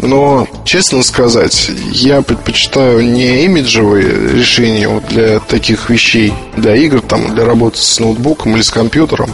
[0.01, 7.33] Но, честно сказать, я предпочитаю не имиджевые решения вот для таких вещей, для игр, там,
[7.35, 9.31] для работы с ноутбуком или с компьютером.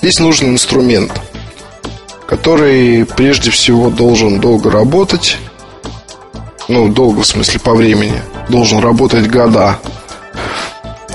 [0.00, 1.12] Здесь нужен инструмент–
[2.32, 5.36] который прежде всего должен долго работать,
[6.66, 9.78] ну, долго в смысле по времени, должен работать года,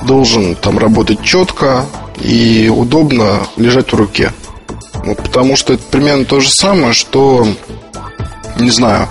[0.03, 1.86] должен там работать четко
[2.21, 4.32] и удобно лежать в руке.
[5.06, 7.47] Вот, потому что это примерно то же самое, что,
[8.60, 9.08] не знаю,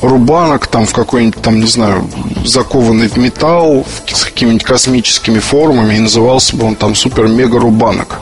[0.00, 2.08] рубанок там в какой-нибудь там, не знаю,
[2.44, 8.20] закованный в металл с какими-нибудь космическими формами и назывался бы он там супер-мега рубанок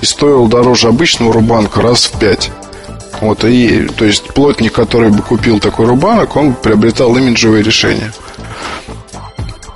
[0.00, 2.50] и стоил дороже обычного рубанка раз в пять.
[3.20, 8.12] Вот, и, то есть, плотник, который бы купил такой рубанок, он приобретал имиджевые решения.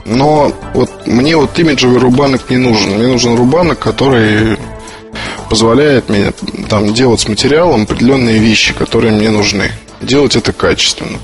[0.04, 2.94] Но вот мне вот имиджевый рубанок не нужен.
[2.98, 4.58] Мне нужен рубанок, который
[5.48, 6.32] позволяет мне
[6.68, 9.70] там делать с материалом определенные вещи, которые мне нужны.
[10.00, 11.18] Делать это качественно.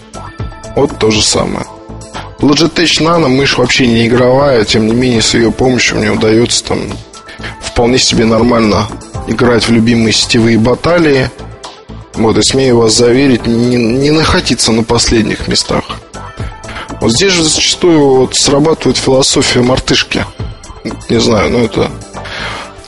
[0.75, 1.67] Вот то же самое.
[2.41, 6.81] Logitech Nano мышь вообще не игровая, тем не менее с ее помощью мне удается там
[7.61, 8.87] вполне себе нормально
[9.27, 11.31] играть в любимые сетевые баталии.
[12.15, 15.85] Вот, и смею вас заверить, не, не находиться на последних местах.
[17.01, 20.25] Вот здесь же зачастую вот срабатывает философия мартышки.
[21.11, 21.91] Не знаю, но это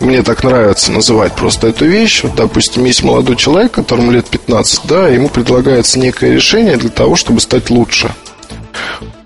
[0.00, 2.22] мне так нравится называть просто эту вещь.
[2.22, 7.16] Вот, допустим, есть молодой человек, которому лет 15, да, ему предлагается некое решение для того,
[7.16, 8.10] чтобы стать лучше.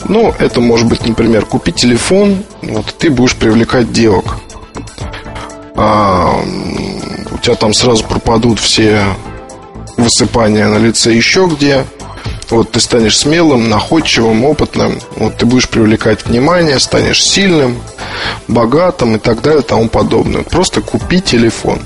[0.09, 4.37] Ну, это может быть, например, купить телефон, вот ты будешь привлекать девок
[5.75, 6.41] а,
[7.31, 9.03] у тебя там сразу пропадут все
[9.97, 11.85] высыпания на лице еще где.
[12.53, 14.99] Вот ты станешь смелым, находчивым, опытным.
[15.17, 17.81] Вот ты будешь привлекать внимание, станешь сильным,
[18.47, 20.43] богатым и так далее и тому подобное.
[20.43, 21.81] Просто купи телефон.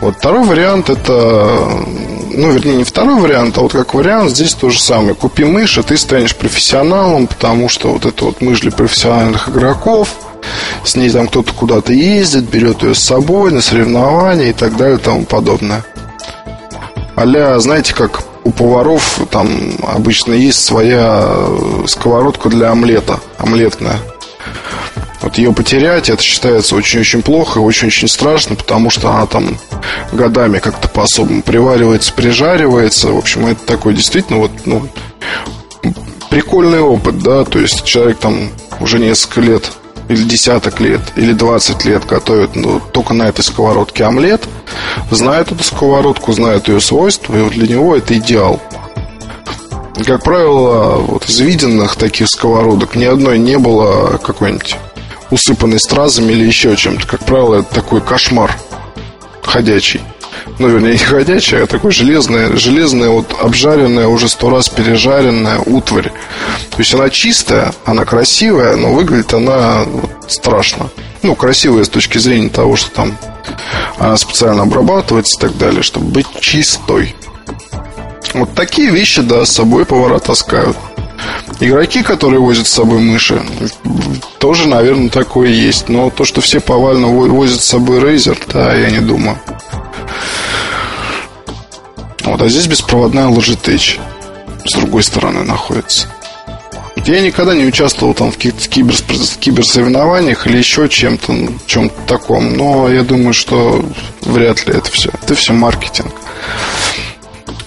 [0.00, 1.84] Вот второй вариант это,
[2.32, 5.14] ну, вернее, не второй вариант, а вот как вариант здесь то же самое.
[5.14, 10.08] Купи мышь, и ты станешь профессионалом, потому что вот это вот мышь для профессиональных игроков–
[10.84, 14.98] с ней там кто-то куда-то ездит, берет ее с собой на соревнования и так далее
[14.98, 15.84] и тому подобное.
[17.16, 19.48] Аля, знаете, как у поваров там
[19.86, 21.34] обычно есть своя
[21.86, 23.98] сковородка для омлета, омлетная.
[25.20, 29.56] Вот ее потерять, это считается очень-очень плохо и очень-очень страшно, потому что она там
[30.10, 33.12] годами как-то по-особому приваривается, прижаривается.
[33.12, 34.88] В общем, это такой действительно вот, ну,
[36.28, 38.48] прикольный опыт, да, то есть человек там
[38.80, 39.70] уже несколько лет
[40.08, 44.42] или десяток лет, или 20 лет готовят ну, только на этой сковородке омлет,
[45.10, 48.60] знает эту сковородку, знает ее свойства, и вот для него это идеал.
[50.04, 54.76] как правило, вот из виденных таких сковородок ни одной не было какой-нибудь
[55.30, 57.06] усыпанной стразами или еще чем-то.
[57.06, 58.54] Как правило, это такой кошмар
[59.42, 60.00] ходячий.
[60.58, 66.10] Ну, вернее, не ходячий, а такой железная, железная, вот обжаренная, уже сто раз пережаренная утварь.
[66.70, 70.90] То есть она чистая, она красивая, но выглядит она вот, страшно.
[71.22, 73.16] Ну, красивая с точки зрения того, что там
[73.98, 77.14] она специально обрабатывается и так далее, чтобы быть чистой.
[78.34, 80.76] Вот такие вещи, да, с собой повара таскают.
[81.60, 83.40] Игроки, которые возят с собой мыши,
[84.38, 85.88] тоже, наверное, такое есть.
[85.88, 89.38] Но то, что все повально возят с собой Razer, да, я не думаю.
[92.24, 93.98] Вот, а здесь беспроводная Logitech
[94.64, 96.08] с другой стороны находится.
[97.04, 98.94] Я никогда не участвовал там в каких-то кибер,
[99.40, 103.84] киберсоревнованиях или еще чем-то, чем-то таком, но я думаю, что
[104.20, 105.10] вряд ли это все.
[105.22, 106.12] Это все маркетинг.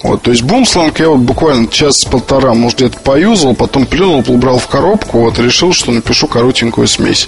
[0.04, 4.68] Вот, то есть бумсланг я вот буквально час-полтора, может, где-то поюзал, потом плюнул, убрал в
[4.68, 7.28] коробку, вот, решил, что напишу коротенькую смесь.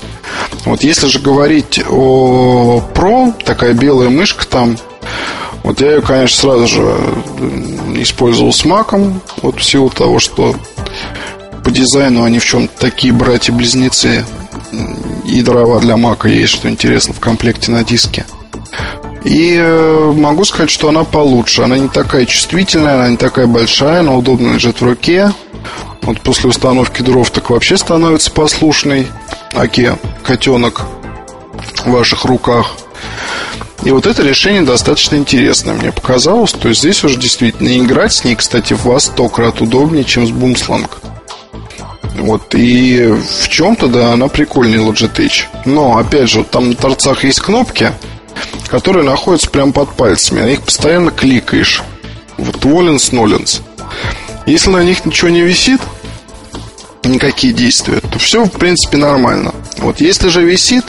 [0.63, 4.77] Вот, если же говорить о Pro, такая белая мышка там,
[5.67, 6.81] вот я ее, конечно, сразу же
[7.95, 10.55] использовал с маком, вот в силу того, что
[11.61, 14.23] по дизайну они в чем-то такие братья-близнецы,
[15.25, 18.25] и дрова для мака есть, что интересно, в комплекте на диске.
[19.25, 21.63] И э, могу сказать, что она получше.
[21.63, 25.33] Она не такая чувствительная, она не такая большая, она удобно лежит в руке.
[26.03, 29.07] Вот после установки дров так вообще становится послушный.
[29.53, 30.83] Аке, котенок
[31.83, 32.71] в ваших руках.
[33.83, 36.51] И вот это решение достаточно интересное, мне показалось.
[36.51, 40.25] То есть здесь уже действительно играть с ней, кстати, в вас сто крат удобнее, чем
[40.27, 40.99] с бумсланг.
[42.15, 45.45] Вот, и в чем-то, да, она прикольнее Logitech.
[45.65, 47.93] Но, опять же, там на торцах есть кнопки,
[48.67, 50.41] которые находятся прямо под пальцами.
[50.41, 51.83] На них постоянно кликаешь.
[52.37, 53.61] Вот воленс, ноленс.
[54.47, 55.81] Если на них ничего не висит,
[57.03, 59.53] никакие действия, то все, в принципе, нормально.
[59.77, 60.85] Вот если же висит,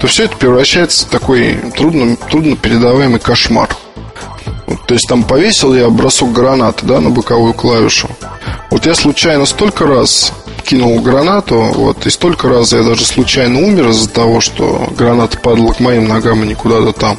[0.00, 3.68] то все это превращается в такой трудно, трудно передаваемый кошмар.
[4.66, 8.08] Вот, то есть там повесил я бросок гранаты да, на боковую клавишу.
[8.70, 10.32] Вот я случайно столько раз
[10.64, 15.72] кинул гранату, вот, и столько раз я даже случайно умер из-за того, что граната падала
[15.72, 17.18] к моим ногам, а не куда-то там.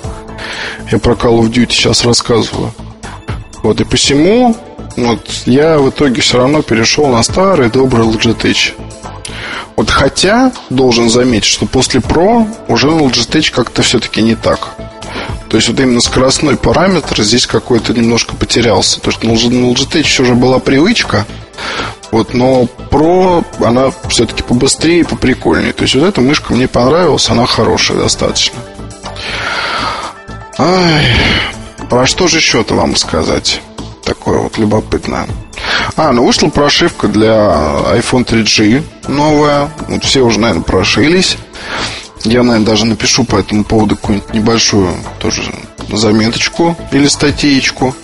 [0.90, 2.72] Я про Call of Duty сейчас рассказываю.
[3.64, 4.56] Вот, и посему
[4.96, 8.74] вот, я в итоге все равно перешел на старый добрый Logitech.
[9.76, 14.70] Вот хотя, должен заметить, что после Pro уже Logitech как-то все-таки не так.
[15.50, 19.02] То есть вот именно скоростной параметр здесь какой-то немножко потерялся.
[19.02, 21.26] То есть на Logitech уже была привычка
[22.12, 25.72] вот, но Pro, она все-таки побыстрее и поприкольнее.
[25.74, 28.60] То есть вот эта мышка мне понравилась, она хорошая достаточно.
[30.58, 31.06] Ай,
[31.90, 33.62] про что же еще-то вам сказать?
[34.22, 35.28] Такое вот любопытное.
[35.96, 39.72] А, ну вышла прошивка для iPhone 3G новая.
[39.88, 41.38] Вот все уже, наверное, прошились.
[42.24, 45.42] Я, наверное, даже напишу по этому поводу какую-нибудь небольшую тоже
[45.92, 47.96] заметочку или статейку.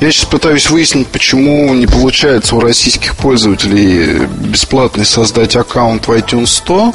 [0.00, 6.46] Я сейчас пытаюсь выяснить, почему не получается у российских пользователей бесплатно создать аккаунт в iTunes
[6.46, 6.94] 100.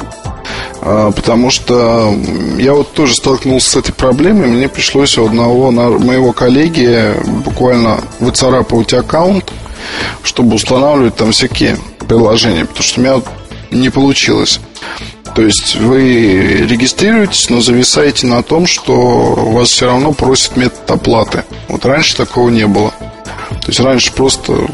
[0.84, 2.12] А, потому что
[2.58, 4.48] я вот тоже столкнулся с этой проблемой.
[4.48, 7.14] Мне пришлось одного моего коллеги
[7.44, 9.52] буквально выцарапывать аккаунт,
[10.24, 11.78] чтобы устанавливать там всякие
[12.08, 12.64] приложения.
[12.64, 13.22] Потому что у меня
[13.70, 14.58] не получилось.
[15.36, 21.44] То есть вы регистрируетесь, но зависаете на том, что вас все равно просят метод оплаты.
[21.68, 22.90] Вот раньше такого не было.
[22.90, 24.66] То есть раньше просто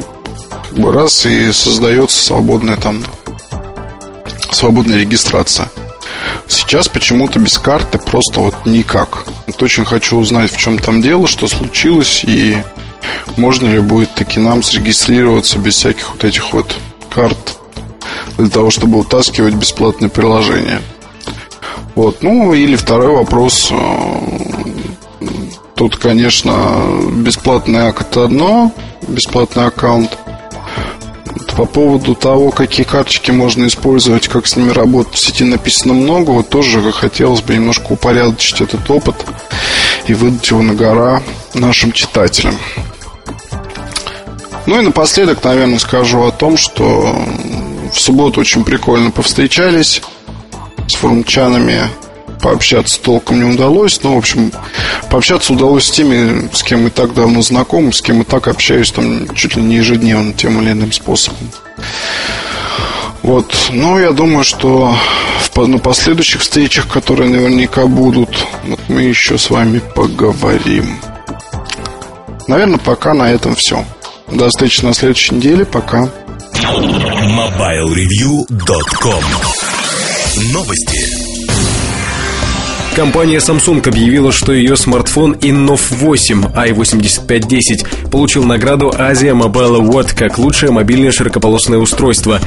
[0.71, 3.05] как бы раз и создается свободная там
[4.51, 5.69] свободная регистрация.
[6.49, 9.25] Сейчас почему-то без карты просто вот никак.
[9.47, 12.57] Вот очень хочу узнать, в чем там дело, что случилось и
[13.37, 16.77] можно ли будет таки нам зарегистрироваться без всяких вот этих вот
[17.11, 17.59] карт
[18.39, 20.81] для того, чтобы утаскивать бесплатные приложения.
[21.95, 22.23] Вот.
[22.23, 23.73] Ну, или второй вопрос.
[25.75, 26.53] Тут, конечно,
[27.13, 28.73] бесплатный акт одно,
[29.07, 30.17] бесплатный аккаунт.
[31.59, 36.31] По поводу того, какие карточки можно использовать, как с ними работать, в сети написано много.
[36.31, 39.17] Вот тоже хотелось бы немножко упорядочить этот опыт
[40.07, 41.21] и выдать его на гора
[41.55, 42.57] нашим читателям.
[44.67, 47.19] Ну и напоследок, наверное, скажу о том, что
[47.93, 50.01] в субботу очень прикольно повстречались
[50.87, 51.89] с форумчанами.
[52.41, 54.01] Пообщаться толком не удалось.
[54.03, 54.53] Но, в общем,
[55.11, 58.93] пообщаться удалось с теми, с кем мы так давно знакомы, с кем мы так общаюсь
[58.93, 61.51] там чуть ли не ежедневно тем или иным способом.
[63.23, 63.55] Вот.
[63.71, 64.95] Ну, я думаю, что
[65.41, 70.99] в, на последующих встречах, которые наверняка будут, вот мы еще с вами поговорим.
[72.47, 73.85] Наверное, пока на этом все.
[74.29, 75.67] До встречи на следующей неделе.
[75.67, 76.09] Пока.
[76.55, 79.25] MobileReview.com
[80.53, 81.28] Новости.
[82.99, 90.37] Компания Samsung объявила, что ее смартфон Innov 8 i8510 получил награду Asia Mobile Award как
[90.37, 92.41] лучшее мобильное широкополосное устройство.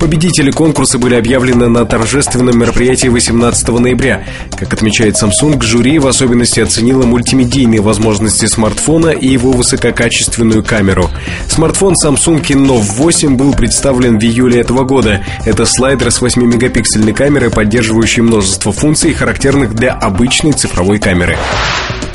[0.00, 4.24] Победители конкурса были объявлены на торжественном мероприятии 18 ноября.
[4.58, 11.10] Как отмечает Samsung, жюри в особенности оценило мультимедийные возможности смартфона и его высококачественную камеру.
[11.50, 15.22] Смартфон Samsung Innov 8 был представлен в июле этого года.
[15.44, 21.36] Это слайдер с 8-мегапиксельной камерой, поддерживающий множество функций, характерных для обычной цифровой камеры.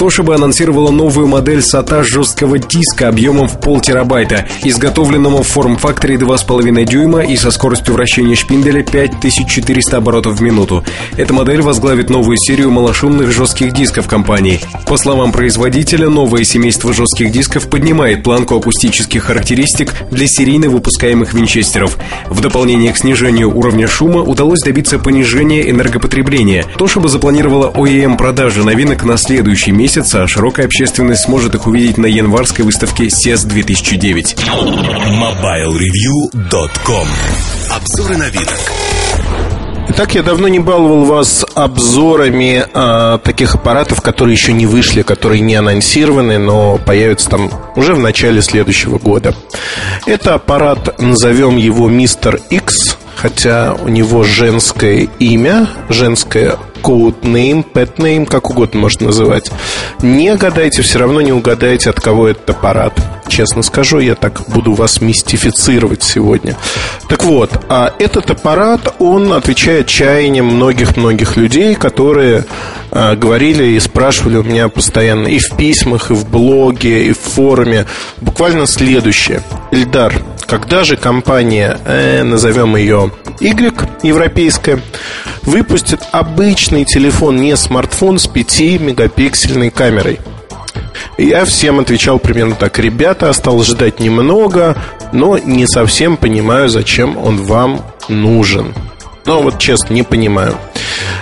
[0.03, 7.21] Toshiba анонсировала новую модель SATA жесткого диска объемом в полтерабайта, изготовленному в форм-факторе 2,5 дюйма
[7.21, 10.83] и со скоростью вращения шпинделя 5400 оборотов в минуту.
[11.15, 14.59] Эта модель возглавит новую серию малошумных жестких дисков компании.
[14.87, 21.97] По словам производителя, новое семейство жестких дисков поднимает планку акустических характеристик для серийно выпускаемых винчестеров.
[22.29, 26.65] В дополнение к снижению уровня шума удалось добиться понижения энергопотребления.
[26.77, 31.99] Toshiba запланировала OEM продажи новинок на следующий месяц месяца, а широкая общественность сможет их увидеть
[31.99, 34.35] на январской выставке CES 2009.
[36.33, 37.07] MobileReview.com
[37.69, 38.59] Обзоры новинок.
[39.89, 45.41] Итак, я давно не баловал вас обзорами э, таких аппаратов, которые еще не вышли, которые
[45.41, 49.35] не анонсированы, но появятся там уже в начале следующего года.
[50.07, 58.49] Это аппарат, назовем его Мистер X, хотя у него женское имя, женское codename, petname, как
[58.49, 59.49] угодно можно называть.
[60.01, 62.93] Не гадайте, все равно не угадаете, от кого этот аппарат.
[63.33, 66.55] Честно скажу, я так буду вас мистифицировать сегодня.
[67.09, 72.45] Так вот, а этот аппарат, он отвечает чаяниям многих-многих людей, которые
[72.91, 77.17] а, говорили и спрашивали у меня постоянно и в письмах, и в блоге, и в
[77.17, 77.87] форуме.
[78.21, 79.41] Буквально следующее.
[79.71, 80.13] Эльдар,
[80.45, 83.73] когда же компания, э, назовем ее Y,
[84.03, 84.79] европейская,
[85.41, 90.19] выпустит обычный телефон, не смартфон с 5-мегапиксельной камерой?
[91.17, 92.79] Я всем отвечал примерно так.
[92.79, 94.75] Ребята, осталось ждать немного,
[95.11, 98.73] но не совсем понимаю, зачем он вам нужен.
[99.25, 100.57] Ну, вот честно, не понимаю.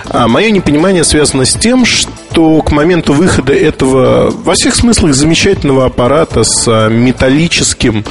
[0.08, 5.86] А мое непонимание связано с тем, что к моменту выхода этого во всех смыслах замечательного
[5.86, 8.04] аппарата с а, металлическим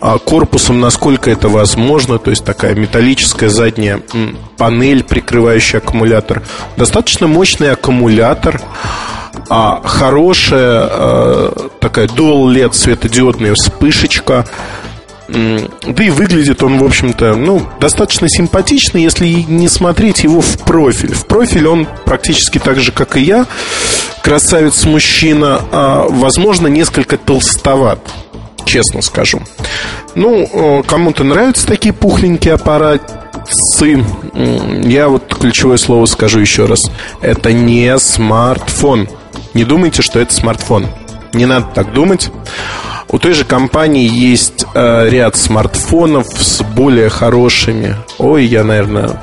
[0.00, 4.00] а, корпусом, насколько это возможно, то есть такая металлическая задняя
[4.56, 6.42] панель, прикрывающая аккумулятор.
[6.76, 8.60] Достаточно мощный аккумулятор,
[9.48, 14.46] а хорошая а, такая dual LED светодиодная вспышечка.
[15.28, 21.14] Да и выглядит он, в общем-то, ну, достаточно симпатично, если не смотреть его в профиль.
[21.14, 23.46] В профиль он практически так же, как и я,
[24.24, 28.00] красавец-мужчина, а, возможно, несколько толстоват
[28.70, 29.40] честно скажу.
[30.14, 33.04] Ну, э, кому-то нравятся такие пухленькие аппараты.
[33.80, 36.90] Я вот ключевое слово скажу еще раз.
[37.20, 39.08] Это не смартфон.
[39.54, 40.86] Не думайте, что это смартфон.
[41.32, 42.30] Не надо так думать.
[43.08, 47.96] У той же компании есть э, ряд смартфонов с более хорошими.
[48.18, 49.20] Ой, я, наверное,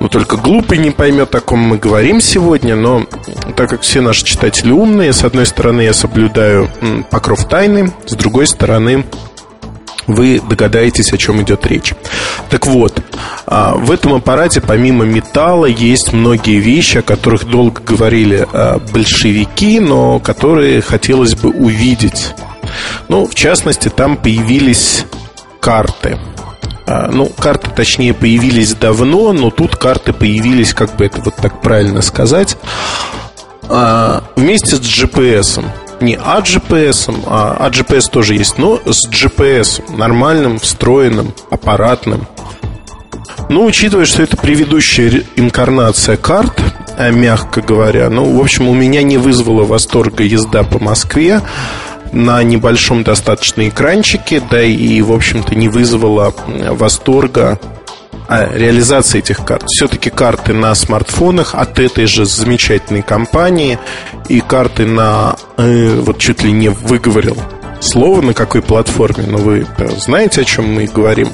[0.00, 3.04] ну, только глупый не поймет, о ком мы говорим сегодня, но
[3.56, 6.70] так как все наши читатели умные, с одной стороны я соблюдаю
[7.10, 9.04] покров тайны, с другой стороны
[10.06, 11.94] вы догадаетесь, о чем идет речь.
[12.48, 12.97] Так вот,
[13.46, 20.20] в этом аппарате помимо металла есть многие вещи, о которых долго говорили а, большевики, но
[20.20, 22.34] которые хотелось бы увидеть.
[23.08, 25.06] Ну, в частности, там появились
[25.60, 26.18] карты–
[26.88, 31.60] а, ну, карты, точнее, появились давно, но тут карты появились, как бы это вот так
[31.60, 32.56] правильно сказать,
[33.68, 35.62] а, вместе с GPS.
[36.00, 42.26] Не от GPS, а от GPS тоже есть, но с GPS, нормальным, встроенным, аппаратным.
[43.48, 46.60] Ну, учитывая, что это предыдущая инкарнация карт,
[46.98, 51.40] э, мягко говоря, ну, в общем, у меня не вызвала восторга езда по Москве
[52.12, 57.58] на небольшом достаточно экранчике, да и, в общем-то, не вызвала восторга
[58.28, 59.64] а, реализация этих карт.
[59.68, 63.78] Все-таки карты на смартфонах от этой же замечательной компании
[64.28, 67.38] и карты на, э, вот чуть ли не выговорил
[67.80, 69.66] слово на какой платформе, но вы
[69.98, 71.28] знаете, о чем мы говорим.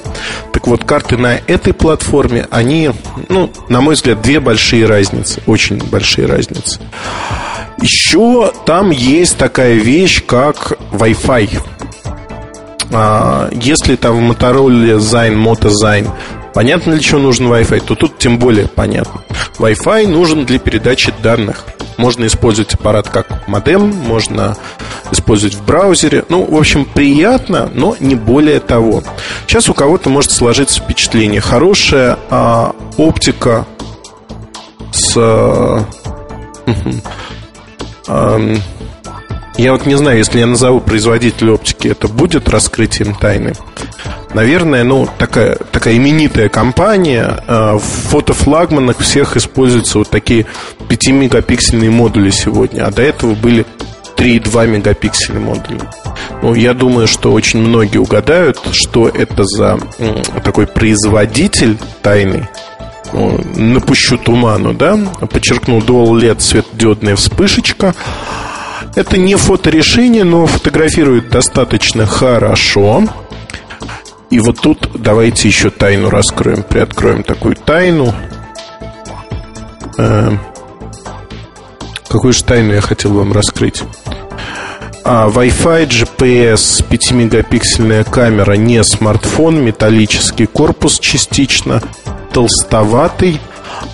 [0.52, 2.90] Так вот, карты на этой платформе, они,
[3.28, 6.80] ну, на мой взгляд, две большие разницы, очень большие разницы.
[7.80, 11.60] Еще там есть такая вещь, как Wi-Fi.
[12.92, 16.08] А, если там в Motorola Zine, Moto Zine
[16.54, 19.22] Понятно, для чего нужен Wi-Fi, то тут тем более понятно.
[19.58, 21.64] Wi-Fi нужен для передачи данных.
[21.96, 24.56] Можно использовать аппарат как модем, можно
[25.10, 26.24] использовать в браузере.
[26.28, 29.02] Ну, в общем, приятно, но не более того.
[29.46, 31.40] Сейчас у кого-то может сложиться впечатление.
[31.40, 33.66] Хорошая а, оптика
[34.92, 35.16] с...
[38.06, 38.56] А,
[39.56, 43.54] я вот не знаю, если я назову производителя оптики, это будет раскрытием тайны.
[44.32, 47.42] Наверное, ну, такая, такая именитая компания.
[47.46, 50.46] Э, в фотофлагманах всех используются вот такие
[50.88, 52.86] 5-мегапиксельные модули сегодня.
[52.86, 53.64] А до этого были
[54.16, 55.80] 3,2 мегапикселя модули.
[56.42, 59.78] Ну, я думаю, что очень многие угадают, что это за
[60.42, 62.48] такой производитель тайный.
[63.12, 64.98] Ну, напущу туману, да?
[65.30, 67.94] Подчеркну, Dual LED светодиодная вспышечка.
[68.94, 73.02] Это не фоторешение, но фотографирует достаточно хорошо.
[74.30, 76.62] И вот тут давайте еще тайну раскроем.
[76.62, 78.14] Приоткроем такую тайну.
[79.98, 80.30] Э,
[82.08, 83.82] какую же тайну я хотел вам раскрыть?
[85.06, 91.82] А, Wi-Fi, GPS, 5-мегапиксельная камера, не смартфон, металлический корпус частично,
[92.32, 93.38] толстоватый.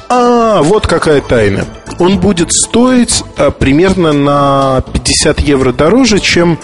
[0.08, 1.64] А, вот какая тайна.
[1.98, 6.58] Он будет стоить а, примерно на 50 евро дороже, чем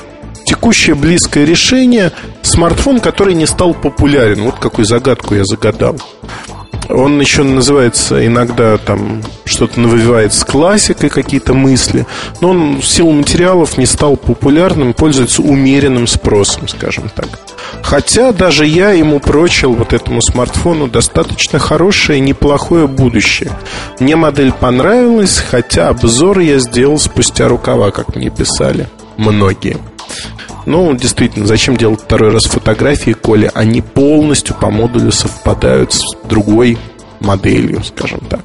[0.44, 2.12] текущее близкое решение
[2.42, 4.42] смартфон, который не стал популярен.
[4.42, 5.96] Вот какую загадку я загадал.
[6.88, 12.06] Он еще называется иногда там что-то навевает с классикой какие-то мысли,
[12.40, 17.28] но он в силу материалов не стал популярным, пользуется умеренным спросом, скажем так.
[17.82, 23.50] Хотя даже я ему прочил вот этому смартфону достаточно хорошее, неплохое будущее.
[24.00, 29.76] Мне модель понравилась, хотя обзор я сделал спустя рукава, как мне писали многие.
[30.66, 36.76] Ну, действительно, зачем делать второй раз фотографии, коли они полностью по модулю совпадают с другой
[37.20, 38.42] моделью, скажем так.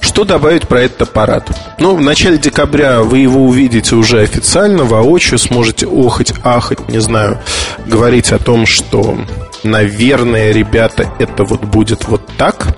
[0.00, 1.48] Что добавить про этот аппарат?
[1.78, 7.38] Ну, в начале декабря вы его увидите уже официально, воочию, сможете охать, ахать, не знаю,
[7.86, 9.16] говорить о том, что,
[9.62, 12.76] наверное, ребята, это вот будет вот так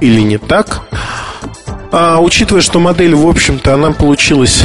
[0.00, 0.82] или не так.
[1.92, 4.62] А учитывая, что модель, в общем-то, она получилась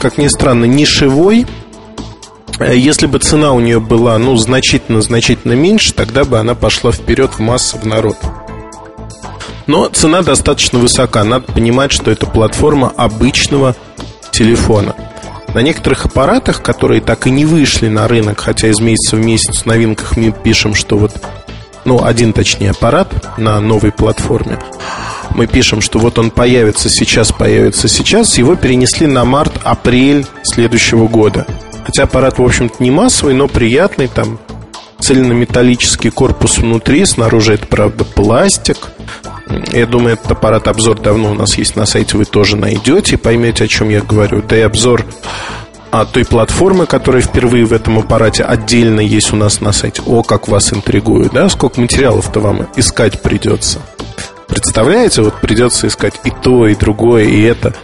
[0.00, 1.46] как ни странно, нишевой.
[2.58, 7.32] Э, если бы цена у нее была, ну, значительно-значительно меньше, тогда бы она пошла вперед
[7.32, 8.16] в массу, в народ.
[9.66, 11.22] Но цена достаточно высока.
[11.22, 13.76] Надо понимать, что это платформа обычного
[14.32, 14.96] телефона.
[15.54, 19.62] На некоторых аппаратах, которые так и не вышли на рынок, хотя из месяца в месяц
[19.62, 21.12] в новинках мы пишем, что вот,
[21.84, 24.58] ну, один точнее аппарат на новой платформе,
[25.34, 31.46] мы пишем, что вот он появится сейчас, появится сейчас, его перенесли на март-апрель следующего года.
[31.84, 34.38] Хотя аппарат, в общем-то, не массовый, но приятный, там
[35.00, 38.76] цельнометаллический корпус внутри, снаружи это, правда, пластик.
[39.72, 43.18] Я думаю, этот аппарат обзор давно у нас есть на сайте, вы тоже найдете и
[43.18, 44.42] поймете, о чем я говорю.
[44.42, 45.04] Да и обзор
[45.90, 50.02] а той платформы, которая впервые в этом аппарате отдельно есть у нас на сайте.
[50.06, 51.48] О, как вас интригует, да?
[51.48, 53.80] Сколько материалов-то вам искать придется.
[54.46, 57.74] Представляете, вот придется искать и то, и другое, и это.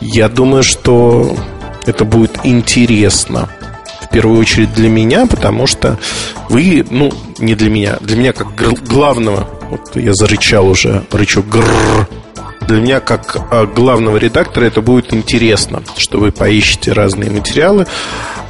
[0.00, 1.36] Я думаю, что
[1.86, 3.48] это будет интересно.
[4.00, 5.98] В первую очередь для меня, потому что
[6.48, 12.08] вы, ну, не для меня, для меня как главного, вот я зарычал уже, рычу грррр,
[12.66, 17.86] для меня как а, главного редактора это будет интересно, что вы поищете разные материалы.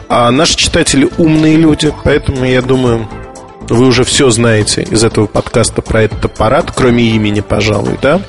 [0.08, 3.08] А наши читатели умные люди, поэтому я думаю,
[3.68, 8.20] вы уже все знаете из этого подкаста про этот аппарат, кроме имени, пожалуй, да?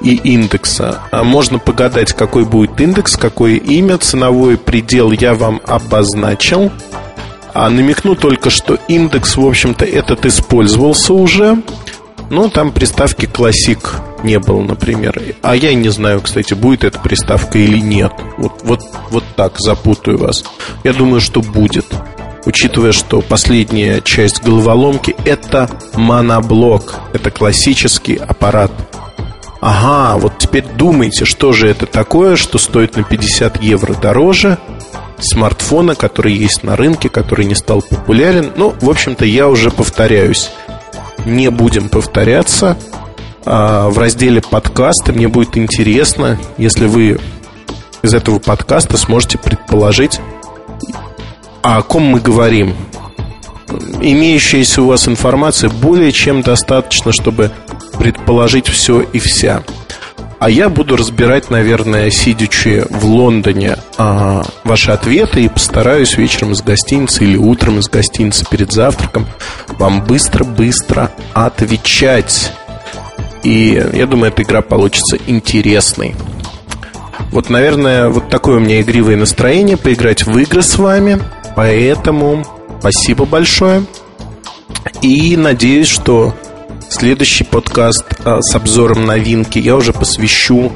[0.00, 1.00] И индекса.
[1.10, 6.70] А можно погадать, какой будет индекс, какое имя, ценовой предел я вам обозначил.
[7.54, 11.60] А намекну только, что индекс, в общем-то, этот использовался уже.
[12.30, 15.20] Но там приставки классик не было, например.
[15.42, 18.12] А я не знаю, кстати, будет эта приставка или нет.
[18.36, 20.44] Вот, вот, вот так запутаю вас.
[20.84, 21.86] Я думаю, что будет
[22.48, 28.72] учитывая, что последняя часть головоломки это моноблок, это классический аппарат.
[29.60, 34.56] Ага, вот теперь думайте, что же это такое, что стоит на 50 евро дороже
[35.18, 38.52] смартфона, который есть на рынке, который не стал популярен.
[38.56, 40.50] Ну, в общем-то, я уже повторяюсь.
[41.28, 42.78] Не будем повторяться.
[43.44, 47.20] А, в разделе подкасты мне будет интересно, если вы
[48.00, 50.20] из этого подкаста сможете предположить,
[51.62, 52.74] о ком мы говорим.
[54.00, 57.50] Имеющаяся у вас информация более чем достаточно, чтобы
[57.98, 59.62] предположить все и вся.
[60.38, 63.76] А я буду разбирать, наверное, сидячи в Лондоне,
[64.64, 69.26] ваши ответы и постараюсь вечером из гостиницы или утром из гостиницы перед завтраком
[69.78, 72.52] вам быстро-быстро отвечать.
[73.42, 76.14] И я думаю, эта игра получится интересной.
[77.32, 81.20] Вот, наверное, вот такое у меня игривое настроение поиграть в игры с вами.
[81.56, 82.46] Поэтому
[82.78, 83.84] спасибо большое.
[85.02, 86.34] И надеюсь, что
[86.90, 90.72] следующий подкаст а, с обзором новинки я уже посвящу.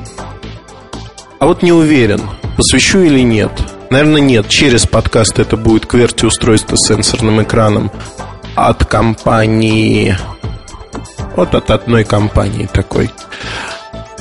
[1.39, 2.21] А вот не уверен,
[2.57, 3.51] посвящу или нет.
[3.91, 4.49] Наверное, нет.
[4.49, 7.91] Через подкаст это будет QWERTY устройство с сенсорным экраном
[8.55, 10.17] от компании...
[11.37, 13.11] Вот от одной компании такой.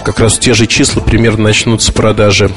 [0.03, 2.49] Как раз те же числа примерно начнутся продажи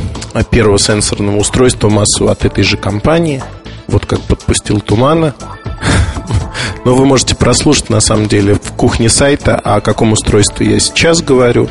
[0.50, 3.42] первого сенсорного устройства массово от этой же компании.
[3.86, 5.34] Вот как подпустил тумана.
[6.84, 11.22] Но вы можете прослушать, на самом деле, в кухне сайта, о каком устройстве я сейчас
[11.22, 11.68] говорю,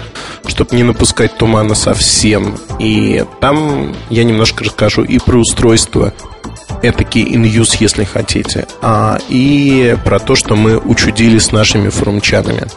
[0.48, 2.58] чтобы не напускать тумана совсем.
[2.80, 6.14] И там я немножко расскажу и про устройство,
[6.82, 12.68] этакий in-use, если хотите, а, и про то, что мы учудили с нашими форумчанами.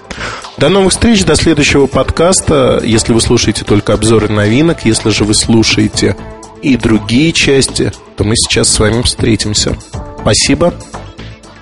[0.57, 2.81] До новых встреч, до следующего подкаста.
[2.83, 6.17] Если вы слушаете только обзоры новинок, если же вы слушаете
[6.62, 9.77] и другие части, то мы сейчас с вами встретимся.
[10.21, 10.73] Спасибо.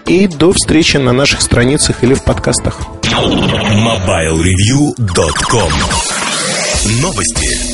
[0.07, 2.80] И до встречи на наших страницах или в подкастах.
[3.02, 5.72] MobileReview.com
[7.00, 7.73] Новости.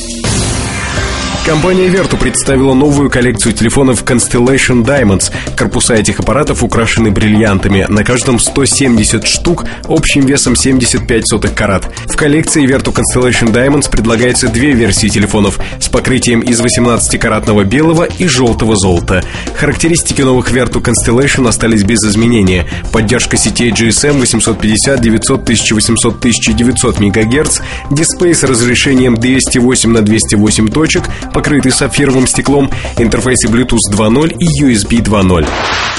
[1.45, 5.31] Компания Vertu представила новую коллекцию телефонов Constellation Diamonds.
[5.57, 7.87] Корпуса этих аппаратов украшены бриллиантами.
[7.89, 11.91] На каждом 170 штук общим весом 75 сотых карат.
[12.05, 18.27] В коллекции Vertu Constellation Diamonds предлагается две версии телефонов с покрытием из 18-каратного белого и
[18.27, 19.23] желтого золота.
[19.55, 22.67] Характеристики новых Vertu Constellation остались без изменения.
[22.91, 31.03] Поддержка сетей GSM 850, 900, 1800, 1900 МГц, дисплей с разрешением 208 на 208 точек,
[31.31, 35.45] покрытый сапфировым стеклом, интерфейсы Bluetooth 2.0 и USB 2.0.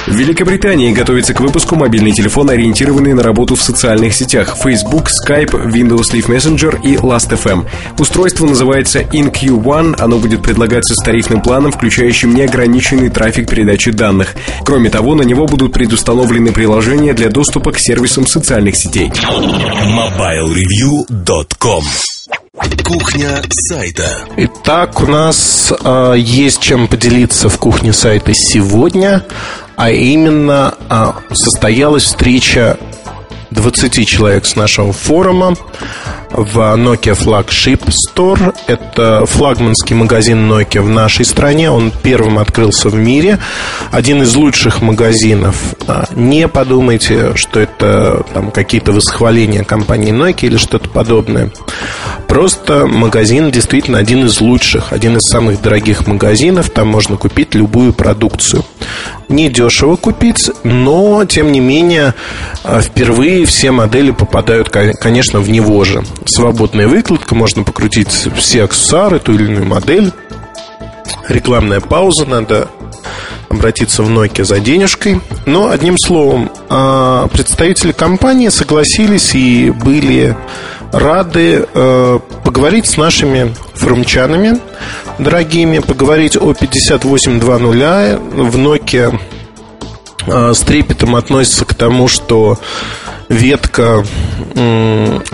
[0.07, 5.71] В Великобритании готовится к выпуску мобильный телефон, ориентированный на работу в социальных сетях Facebook, Skype,
[5.71, 7.67] Windows Live Messenger и Last.fm.
[7.99, 14.35] Устройство называется InQ1, оно будет предлагаться с тарифным планом, включающим неограниченный трафик передачи данных.
[14.65, 19.13] Кроме того, на него будут предустановлены приложения для доступа к сервисам социальных сетей.
[19.87, 21.85] MobileReview.com
[22.85, 24.27] Кухня сайта.
[24.37, 29.25] Итак, у нас э, есть чем поделиться в кухне сайта сегодня,
[29.77, 32.79] а именно э, состоялась встреча
[33.51, 35.57] 20 человек с нашего форума
[36.33, 38.55] в Nokia Flagship Store.
[38.67, 41.71] Это флагманский магазин Nokia в нашей стране.
[41.71, 43.39] Он первым открылся в мире.
[43.91, 45.57] Один из лучших магазинов.
[45.87, 51.51] А, не подумайте, что это там какие-то восхваления компании Nokia или что-то подобное.
[52.29, 56.71] Просто магазин действительно один из лучших, один из самых дорогих магазинов.
[56.71, 58.65] Там можно купить любую продукцию.
[59.29, 62.15] Не дешево купить, но, тем не менее,
[62.65, 69.19] а, впервые все модели попадают, конечно, в него же свободная выкладка, можно покрутить все аксессуары,
[69.19, 70.13] ту или иную модель.
[71.29, 72.69] Рекламная пауза, надо
[73.49, 75.21] обратиться в Nokia за денежкой.
[75.47, 80.37] Но, одним словом, а, представители компании согласились и были
[80.93, 84.61] рады э, поговорить с нашими форумчанами
[85.19, 89.19] дорогими, поговорить о 5820 в Nokia
[90.27, 92.59] э, с трепетом относится к тому, что
[93.33, 94.05] ветка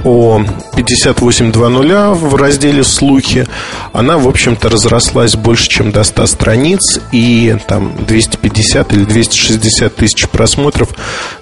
[0.05, 0.38] о
[0.76, 3.46] 58.2.0 в разделе «Слухи»,
[3.92, 10.28] она, в общем-то, разрослась больше, чем до 100 страниц и там 250 или 260 тысяч
[10.28, 10.90] просмотров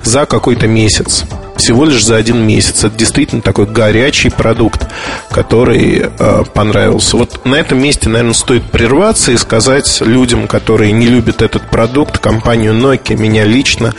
[0.03, 1.25] за какой-то месяц
[1.57, 2.85] всего лишь за один месяц.
[2.85, 4.87] Это действительно такой горячий продукт,
[5.31, 7.17] который э, понравился.
[7.17, 12.19] Вот на этом месте, наверное, стоит прерваться и сказать людям, которые не любят этот продукт,
[12.19, 13.95] компанию Nokia, меня лично,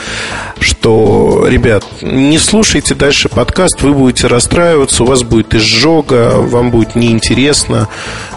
[0.60, 6.96] что, ребят, не слушайте дальше подкаст, вы будете расстраиваться, у вас будет изжога, вам будет
[6.96, 7.88] неинтересно.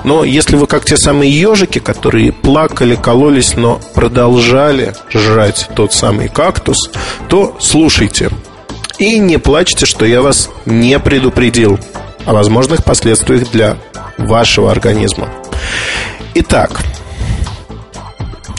[0.04, 6.28] Но если вы как те самые ежики, которые плакали, кололись, но продолжали жрать тот самый
[6.28, 6.90] кактус,
[7.28, 8.30] то слушайте.
[9.00, 11.80] И не плачьте, что я вас не предупредил
[12.26, 13.78] о возможных последствиях для
[14.18, 15.30] вашего организма.
[16.34, 16.82] Итак,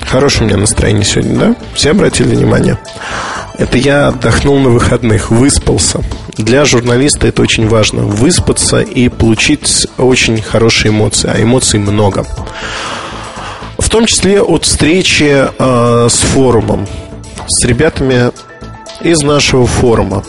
[0.01, 1.55] хорошее у меня настроение сегодня, да?
[1.75, 2.79] Все обратили внимание?
[3.59, 6.01] Это я отдохнул на выходных, выспался.
[6.37, 8.01] Для журналиста это очень важно.
[8.01, 11.29] Выспаться и получить очень хорошие эмоции.
[11.31, 12.25] А эмоций много.
[13.77, 16.87] В том числе от встречи э, с форумом.
[17.47, 18.31] С ребятами
[19.03, 20.23] из нашего форума.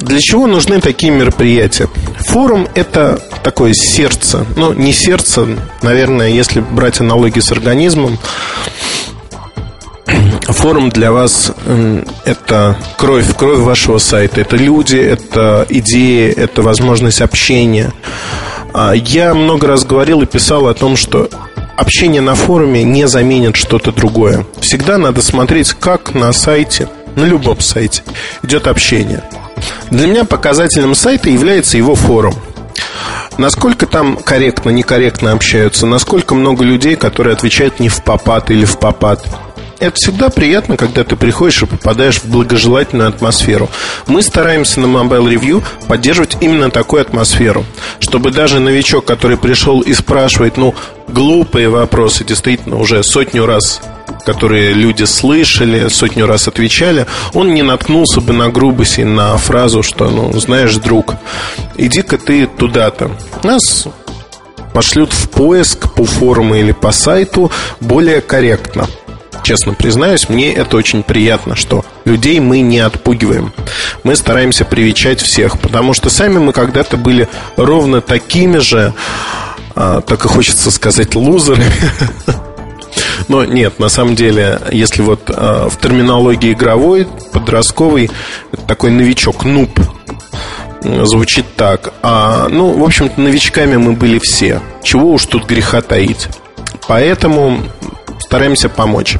[0.00, 1.88] Для чего нужны такие мероприятия?
[2.28, 4.46] Форум– это такое сердце.
[4.56, 5.46] Ну, не сердце,
[5.82, 8.18] наверное, если брать аналогию с организмом,
[10.42, 11.52] форум для вас
[12.24, 14.40] это кровь, кровь вашего сайта.
[14.40, 17.92] Это люди, это идеи, это возможность общения.
[18.72, 21.28] А, я много раз говорил и писал о том, что
[21.76, 24.46] общение на форуме не заменит что-то другое.
[24.60, 28.02] Всегда надо смотреть, как на сайте, на любом сайте
[28.42, 29.22] идет общение.
[29.90, 32.34] Для меня показателем сайта является его форум.
[33.38, 38.78] Насколько там корректно, некорректно общаются, насколько много людей, которые отвечают не в попад или в
[38.78, 39.24] попад–
[39.78, 43.68] это всегда приятно, когда ты приходишь и попадаешь в благожелательную атмосферу.
[44.06, 47.64] Мы стараемся на Mobile Review поддерживать именно такую атмосферу,
[48.00, 50.74] чтобы даже новичок, который пришел и спрашивает, ну,
[51.08, 53.80] глупые вопросы, действительно, уже сотню раз
[54.24, 59.84] которые люди слышали, сотню раз отвечали, он не наткнулся бы на грубость и на фразу,
[59.84, 61.14] что, ну, знаешь, друг,
[61.76, 63.12] иди-ка ты туда-то.
[63.44, 63.86] Нас
[64.74, 68.88] пошлют в поиск по форуму или по сайту более корректно
[69.46, 73.52] честно признаюсь, мне это очень приятно, что людей мы не отпугиваем.
[74.02, 78.92] Мы стараемся привечать всех, потому что сами мы когда-то были ровно такими же,
[79.76, 81.70] а, так и хочется сказать, лузерами.
[83.28, 88.10] Но нет, на самом деле, если вот а, в терминологии игровой, подростковый,
[88.66, 89.78] такой новичок, нуб,
[90.82, 91.92] звучит так.
[92.02, 94.60] А, ну, в общем-то, новичками мы были все.
[94.82, 96.26] Чего уж тут греха таить.
[96.88, 97.60] Поэтому
[98.26, 99.16] стараемся помочь.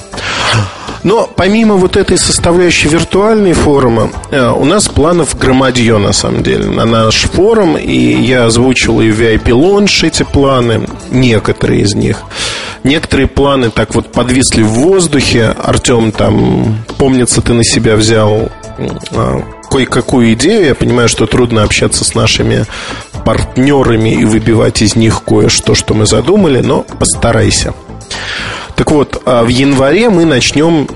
[1.05, 6.67] Но помимо вот этой составляющей виртуальной форума, э, у нас планов громадье, на самом деле,
[6.67, 7.77] на наш форум.
[7.77, 12.23] И я озвучил и в VIP Launch эти планы, некоторые из них.
[12.83, 15.55] Некоторые планы так вот подвисли в воздухе.
[15.63, 18.49] Артем, там, помнится, ты на себя взял
[19.13, 20.67] а, кое-какую идею.
[20.67, 22.67] Я понимаю, что трудно общаться с нашими
[23.25, 27.75] партнерами и выбивать из них кое-что, что мы задумали, но постарайся.
[28.77, 30.87] Так вот, а в январе мы начнем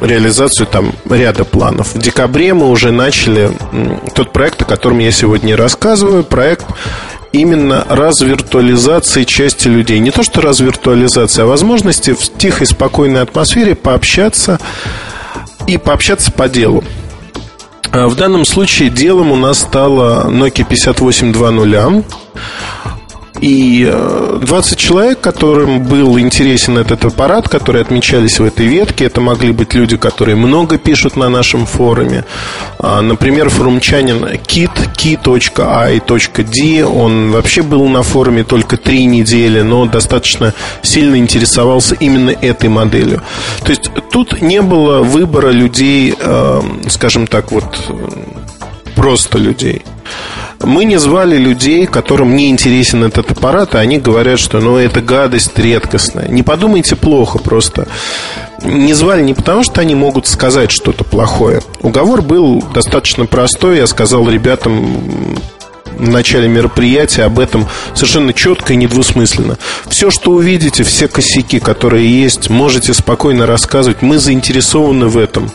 [0.00, 1.94] реализацию там ряда планов.
[1.94, 3.50] В декабре мы уже начали
[4.14, 6.24] тот проект, о котором я сегодня рассказываю.
[6.24, 6.66] Проект
[7.32, 10.00] именно развиртуализации части людей.
[10.00, 14.58] Не то, что развиртуализация, а возможности в тихой, спокойной атмосфере пообщаться
[15.66, 16.82] и пообщаться по делу.
[17.92, 22.04] А в данном случае делом у нас стала Nokia 5820.
[23.40, 23.90] И
[24.40, 29.52] 20 э, человек, которым был интересен этот аппарат, которые отмечались в этой ветке, это могли
[29.52, 32.24] быть люди, которые много пишут на нашем форуме.
[32.78, 40.54] А, например, форумчанин Kit, key.i.d, он вообще был на форуме только три недели, но достаточно
[40.82, 43.22] сильно интересовался именно этой моделью.
[43.64, 47.64] То есть тут не было выбора людей, э, скажем так, вот
[48.94, 49.82] просто людей.
[50.60, 55.00] Мы не звали людей, которым не интересен этот аппарат, а они говорят, что ну, это
[55.00, 56.28] гадость редкостная.
[56.28, 57.88] Не подумайте плохо, просто
[58.64, 61.62] не звали не потому, что они могут сказать что-то плохое.
[61.80, 63.78] Уговор был достаточно простой.
[63.78, 65.36] Я сказал ребятам,
[65.98, 69.58] в начале мероприятия об этом совершенно четко и недвусмысленно.
[69.88, 74.02] Все, что увидите, все косяки, которые есть, можете спокойно рассказывать.
[74.02, 75.50] Мы заинтересованы в этом.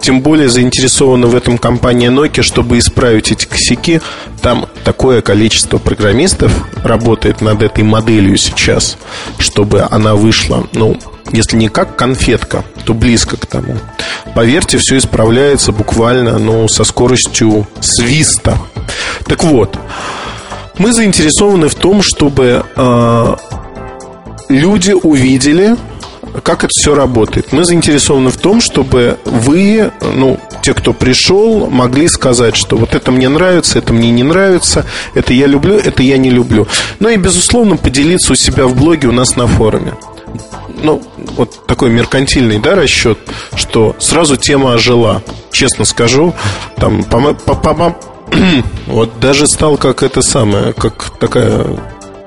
[0.00, 4.00] Тем более заинтересована в этом компания Nokia, чтобы исправить эти косяки.
[4.40, 6.52] Там такое количество программистов
[6.82, 8.96] работает над этой моделью сейчас,
[9.38, 10.98] чтобы она вышла, ну,
[11.30, 13.76] если не как конфетка, то близко к тому.
[14.34, 18.58] Поверьте, все исправляется буквально ну, со скоростью свиста.
[19.26, 19.78] Так вот,
[20.78, 23.36] мы заинтересованы в том, чтобы э,
[24.48, 25.76] люди увидели,
[26.42, 27.52] как это все работает.
[27.52, 33.10] Мы заинтересованы в том, чтобы вы, ну, те, кто пришел, могли сказать, что вот это
[33.10, 36.66] мне нравится, это мне не нравится, это я люблю, это я не люблю.
[37.00, 39.94] Ну и, безусловно, поделиться у себя в блоге у нас на форуме
[40.82, 41.02] ну,
[41.36, 43.18] вот такой меркантильный, да, расчет,
[43.54, 45.22] что сразу тема ожила.
[45.50, 46.34] Честно скажу,
[46.76, 47.96] там, по, по, по,
[48.86, 51.66] вот даже стал как это самое, как такая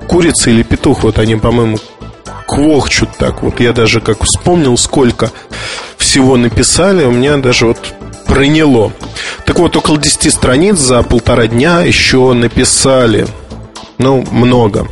[0.08, 1.78] курица или петух, вот они, по-моему,
[2.46, 3.42] квохчут так.
[3.42, 5.30] Вот я даже как вспомнил, сколько
[5.96, 7.78] всего написали, у меня даже вот
[8.26, 8.92] проняло.
[9.44, 13.26] Так вот, около 10 страниц за полтора дня еще написали.
[13.98, 14.88] Ну, много.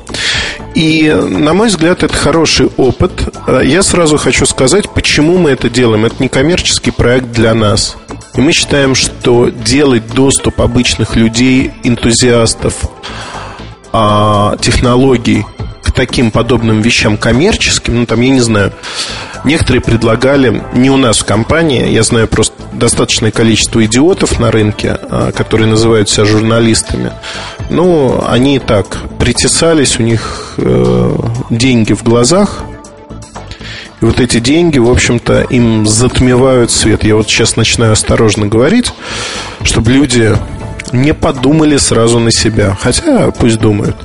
[0.74, 3.12] И, на мой взгляд, это хороший опыт.
[3.62, 6.04] Я сразу хочу сказать, почему мы это делаем.
[6.04, 7.96] Это не коммерческий проект для нас.
[8.36, 12.90] И мы считаем, что делать доступ обычных людей, энтузиастов,
[13.92, 15.46] а, технологий
[15.82, 18.72] к таким подобным вещам коммерческим, ну там, я не знаю,
[19.44, 24.98] некоторые предлагали, не у нас в компании, я знаю просто достаточное количество идиотов на рынке,
[25.00, 27.12] а, которые называют себя журналистами.
[27.70, 31.16] Ну, они и так притесались, у них э,
[31.50, 32.64] деньги в глазах,
[34.04, 37.04] и вот эти деньги, в общем-то, им затмевают свет.
[37.04, 38.92] Я вот сейчас начинаю осторожно говорить,
[39.62, 40.36] чтобы люди
[40.92, 42.76] не подумали сразу на себя.
[42.78, 43.96] Хотя пусть думают.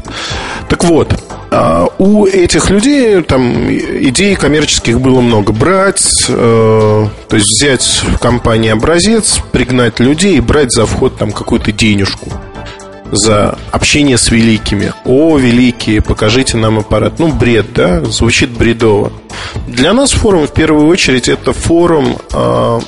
[0.70, 1.22] Так вот,
[1.52, 5.52] а, у этих людей там идей коммерческих было много.
[5.52, 11.34] Брать, э, то есть взять в компании образец, пригнать людей и брать за вход там
[11.34, 12.32] какую-то денежку
[13.12, 14.94] за общение с великими.
[15.06, 17.20] О, великие, покажите нам аппарат.
[17.20, 18.04] Ну, бред, да?
[18.06, 19.12] Звучит бредово.
[19.68, 22.80] Для нас форум, в первую очередь, это форум э,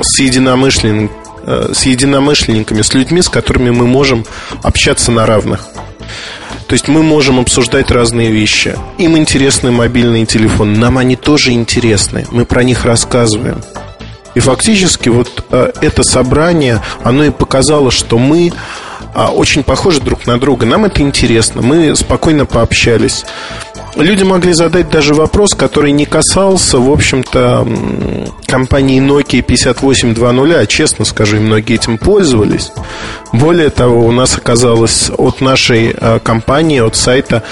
[0.00, 1.10] с, единомышленниками,
[1.46, 4.24] э, с единомышленниками, с людьми, с которыми мы можем
[4.62, 5.68] общаться на равных.
[6.66, 8.76] То есть мы можем обсуждать разные вещи.
[8.98, 12.26] Им интересны мобильные телефоны, нам они тоже интересны.
[12.30, 13.60] Мы про них рассказываем.
[14.34, 18.52] И фактически вот э, это собрание, оно и показало, что мы
[19.14, 20.66] а, очень похожи друг на друга.
[20.66, 21.62] Нам это интересно.
[21.62, 23.24] Мы спокойно пообщались.
[23.94, 27.66] Люди могли задать даже вопрос, который не касался, в общем-то,
[28.46, 32.72] компании Nokia 5820, а честно скажу, многие этим пользовались.
[33.32, 37.44] Более того, у нас оказалось от нашей а, компании, от сайта,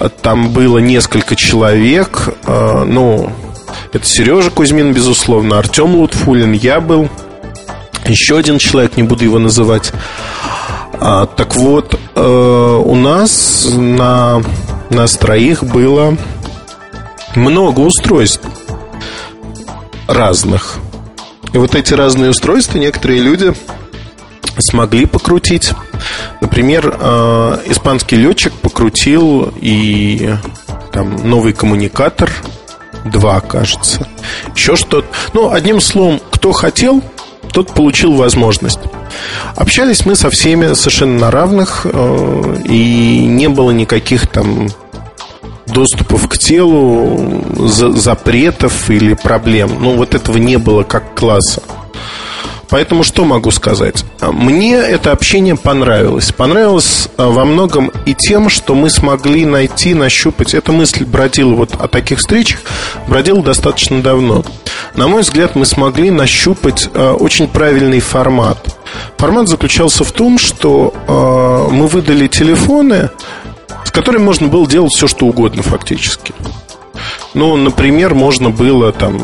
[0.00, 3.30] а, там было несколько человек, ну,
[3.92, 7.08] это Сережа Кузьмин, безусловно, Артем Лутфулин, я был,
[8.08, 9.92] еще один человек, не буду его называть.
[11.00, 14.42] А, так вот, э, у нас на
[14.90, 16.16] нас троих было
[17.34, 18.46] много устройств
[20.08, 20.76] разных.
[21.52, 23.54] И вот эти разные устройства некоторые люди
[24.58, 25.72] смогли покрутить.
[26.40, 30.34] Например, э, испанский летчик покрутил и
[30.92, 32.30] там новый коммуникатор,
[33.04, 34.08] два, кажется.
[34.54, 35.06] Еще что-то.
[35.34, 37.02] Ну, одним словом, кто хотел,
[37.52, 38.80] тот получил возможность.
[39.54, 44.68] Общались мы со всеми совершенно на равных, э, и не было никаких там
[45.66, 49.78] доступов к телу, запретов или проблем.
[49.80, 51.62] Ну, вот этого не было как класса.
[52.68, 54.04] Поэтому что могу сказать?
[54.20, 56.32] Мне это общение понравилось.
[56.32, 60.54] Понравилось а, во многом и тем, что мы смогли найти, нащупать.
[60.54, 62.60] Эта мысль бродила вот о таких встречах,
[63.06, 64.44] бродила достаточно давно.
[64.94, 68.76] На мой взгляд, мы смогли нащупать а, очень правильный формат.
[69.16, 73.10] Формат заключался в том, что а, мы выдали телефоны,
[73.84, 76.34] с которыми можно было делать все, что угодно фактически.
[77.34, 79.20] Ну, например, можно было там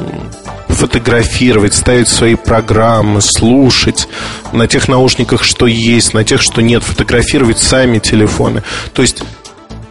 [0.75, 4.09] фотографировать, ставить свои программы, слушать
[4.53, 8.63] на тех наушниках, что есть, на тех, что нет, фотографировать сами телефоны.
[8.93, 9.23] То есть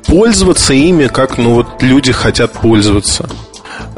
[0.06, 3.30] пользоваться ими, как ну, вот люди хотят пользоваться.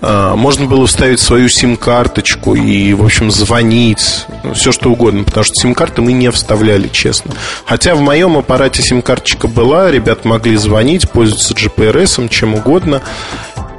[0.02, 5.44] А, можно было вставить свою сим-карточку и, в общем, звонить, ну, все что угодно, потому
[5.44, 7.34] что сим-карты мы не вставляли, честно.
[7.66, 13.02] Хотя в моем аппарате сим-карточка была, ребят могли звонить, пользоваться GPRS, чем угодно.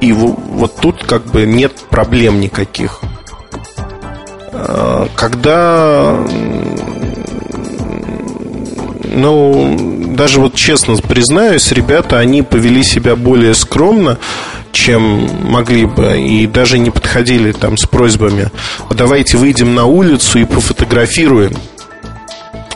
[0.05, 3.01] И вот тут как бы нет проблем никаких.
[4.53, 6.23] А, когда
[9.15, 14.19] ну, даже вот честно признаюсь, ребята, они повели себя более скромно,
[14.73, 18.51] чем могли бы, и даже не подходили там с просьбами,
[18.91, 21.55] «А давайте выйдем на улицу и пофотографируем.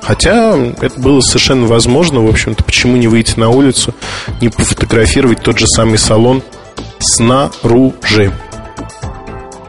[0.00, 3.94] Хотя это было совершенно возможно, в общем-то, почему не выйти на улицу,
[4.40, 6.42] не пофотографировать тот же самый салон
[6.98, 8.32] снаружи.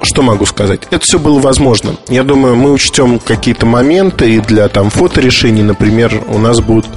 [0.01, 0.81] Что могу сказать?
[0.91, 1.95] Это все было возможно.
[2.07, 6.87] Я думаю, мы учтем какие-то моменты и для там фоторешений, например, у нас будут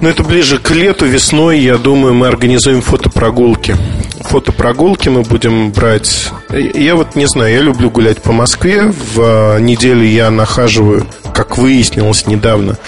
[0.00, 3.76] но это ближе к лету, весной, я думаю, мы организуем фотопрогулки.
[4.20, 6.30] Фотопрогулки мы будем брать...
[6.50, 8.94] Я вот не знаю, я люблю гулять по Москве.
[9.14, 12.78] В неделю я нахаживаю, как выяснилось недавно,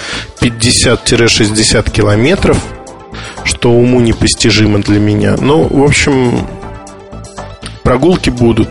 [0.41, 2.57] 50-60 километров–
[3.43, 5.35] что уму непостижимо для меня.
[5.39, 6.47] Ну, в общем,
[7.83, 8.69] прогулки будут.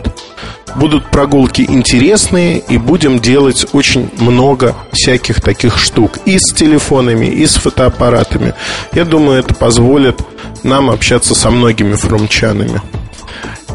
[0.75, 6.17] Будут прогулки интересные, и будем делать очень много всяких таких штук.
[6.25, 8.55] И с телефонами, и с фотоаппаратами.
[8.93, 10.19] Я думаю, это позволит
[10.63, 12.81] нам общаться со многими фрумчанами.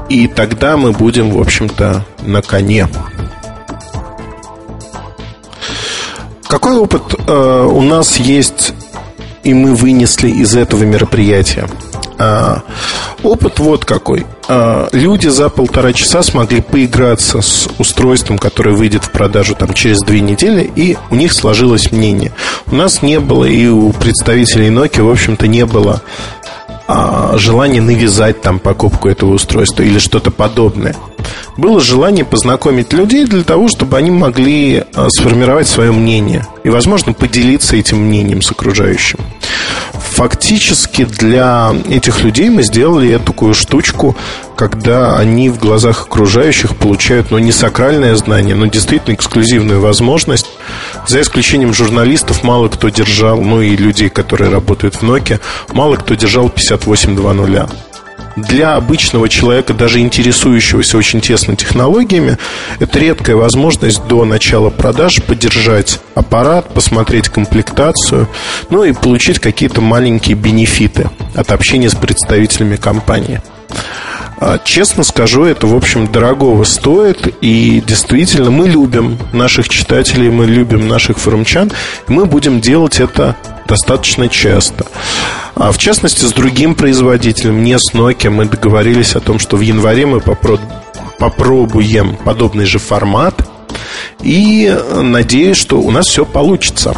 [0.09, 2.89] И тогда мы будем, в общем-то, на коне.
[6.49, 8.73] Какой опыт э, у нас есть
[9.45, 11.69] и мы вынесли из этого мероприятия?
[12.19, 12.63] А,
[13.23, 14.27] опыт вот какой.
[14.49, 20.01] А, люди за полтора часа смогли поиграться с устройством, которое выйдет в продажу там, через
[20.01, 22.33] две недели, и у них сложилось мнение.
[22.67, 26.03] У нас не было, и у представителей Nokia, в общем-то, не было
[26.89, 30.97] а, желания навязать там покупку этого устройства или что-то подобное.
[31.57, 37.13] Было желание познакомить людей для того, чтобы они могли а, сформировать свое мнение и, возможно,
[37.13, 39.19] поделиться этим мнением с окружающим.
[40.19, 44.17] Фактически для этих людей мы сделали такую штучку,
[44.57, 50.47] когда они в глазах окружающих получают, ну, не сакральное знание, но действительно эксклюзивную возможность.
[51.07, 55.41] За исключением журналистов, мало кто держал, ну и людей, которые работают в Nokia,
[55.73, 57.88] мало кто держал 5820
[58.43, 62.39] для обычного человека, даже интересующегося очень тесно технологиями,
[62.79, 68.29] это редкая возможность до начала продаж поддержать аппарат, посмотреть комплектацию,
[68.71, 73.41] ну и получить какие-то маленькие бенефиты от общения с представителями компании.
[74.41, 77.35] А, честно скажу, это, в общем, дорогого стоит.
[77.41, 81.73] И действительно, мы любим наших читателей, мы любим наших форумчан.
[82.09, 83.37] И мы будем делать это
[83.69, 84.87] достаточно часто.
[85.55, 89.61] А в частности, с другим производителем, не с Nokia, мы договорились о том, что в
[89.61, 90.21] январе мы
[91.19, 93.47] попробуем подобный же формат.
[94.23, 96.97] И надеюсь, что у нас все получится.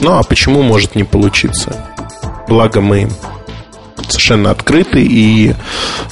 [0.00, 1.74] Ну а почему может не получиться?
[2.48, 3.08] Благо мы
[4.08, 5.54] совершенно открыты, и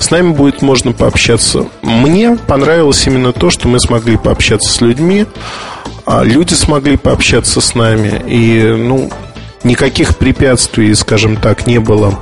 [0.01, 1.69] с нами будет можно пообщаться.
[1.83, 5.27] Мне понравилось именно то, что мы смогли пообщаться с людьми,
[6.05, 9.11] а люди смогли пообщаться с нами, и, ну,
[9.65, 12.19] никаких препятствий, скажем так, не было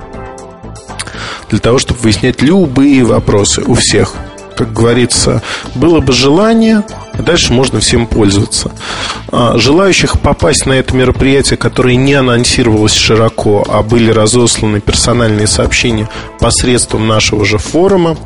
[1.51, 4.15] для того, чтобы выяснять любые вопросы у всех.
[4.57, 5.43] Как говорится,
[5.75, 6.85] было бы желание,
[7.19, 8.73] дальше можно всем пользоваться.
[9.31, 16.09] А, желающих попасть на это мероприятие, которое не анонсировалось широко, а были разосланы персональные сообщения
[16.39, 18.17] посредством нашего же форума,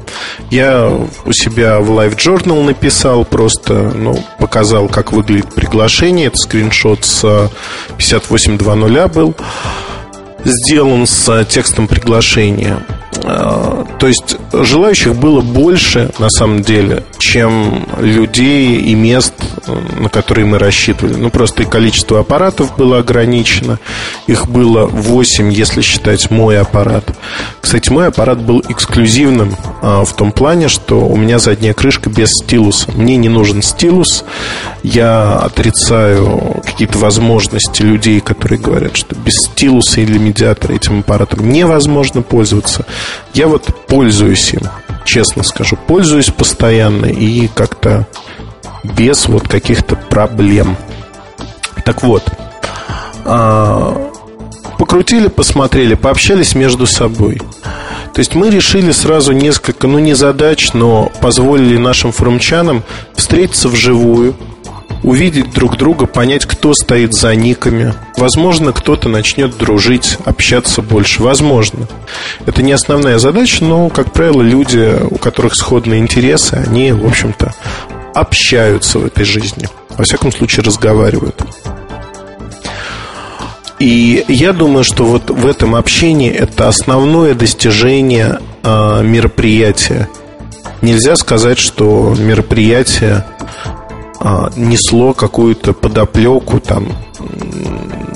[0.51, 0.91] я
[1.25, 6.27] у себя в Live Journal написал, просто ну, показал, как выглядит приглашение.
[6.27, 7.51] Это скриншот с
[7.97, 9.35] 5820 был
[10.45, 12.83] сделан с текстом приглашения.
[13.25, 19.35] А, то есть желающих было больше, на самом деле, чем людей и мест,
[19.99, 21.15] на которые мы рассчитывали.
[21.15, 23.79] Ну, просто и количество аппаратов было ограничено.
[24.27, 27.05] Их было 8, если считать мой аппарат.
[27.61, 32.31] Кстати, мой аппарат был эксклюзивным а, в том плане, что у меня задняя крышка без
[32.31, 32.93] стилуса.
[32.93, 34.25] Мне не нужен стилус.
[34.83, 42.23] Я отрицаю какие-то возможности людей, которые говорят, что без стилуса или медиатора этим аппаратом невозможно
[42.23, 42.85] пользоваться.
[43.35, 44.63] Я вот пользуюсь им,
[45.05, 48.07] честно скажу, пользуюсь постоянно и как-то
[48.83, 50.77] без вот каких-то проблем.
[51.85, 52.25] Так вот,
[53.25, 54.11] а,
[54.79, 57.41] покрутили, посмотрели, пообщались между собой.
[58.15, 62.83] То есть мы решили сразу несколько, ну не задач, но позволили нашим форумчанам
[63.15, 64.35] встретиться вживую,
[65.03, 67.95] увидеть друг друга, понять, кто стоит за никами.
[68.17, 71.23] Возможно, кто-то начнет дружить, общаться больше.
[71.23, 71.89] Возможно.
[72.45, 77.55] Это не основная задача, но, как правило, люди, у которых сходные интересы, они, в общем-то,
[78.15, 79.69] общаются в этой жизни.
[79.97, 81.43] Во всяком случае, разговаривают.
[83.79, 90.09] И я думаю, что вот в этом общении это основное достижение э, мероприятия.
[90.81, 93.25] Нельзя сказать, что мероприятие
[93.65, 93.86] а,
[94.57, 96.89] несло какую-то подоплеку там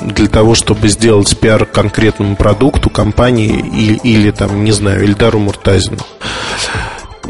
[0.07, 5.99] для того, чтобы сделать пиар конкретному продукту компании или, или там, не знаю, Ильдару Муртазину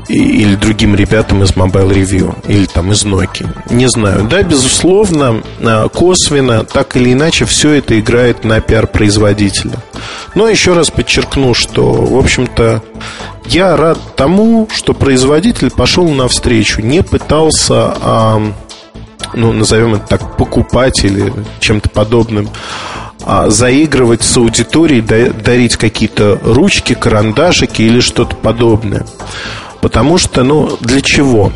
[0.09, 3.49] или другим ребятам из Mobile Review или там из Nokia.
[3.71, 4.27] Не знаю.
[4.29, 9.79] Да, безусловно, а, косвенно, так или иначе, все это играет на пиар производителя.
[10.35, 12.83] Но еще раз подчеркну, что, в общем-то,
[13.47, 18.43] я рад тому, что производитель пошел навстречу, не пытался, а,
[19.35, 22.49] ну, назовем это так, покупать или чем-то подобным,
[23.25, 29.07] а заигрывать с аудиторией, дарить какие-то ручки, карандашики или что-то подобное.
[29.81, 31.53] Потому что, ну, для чего?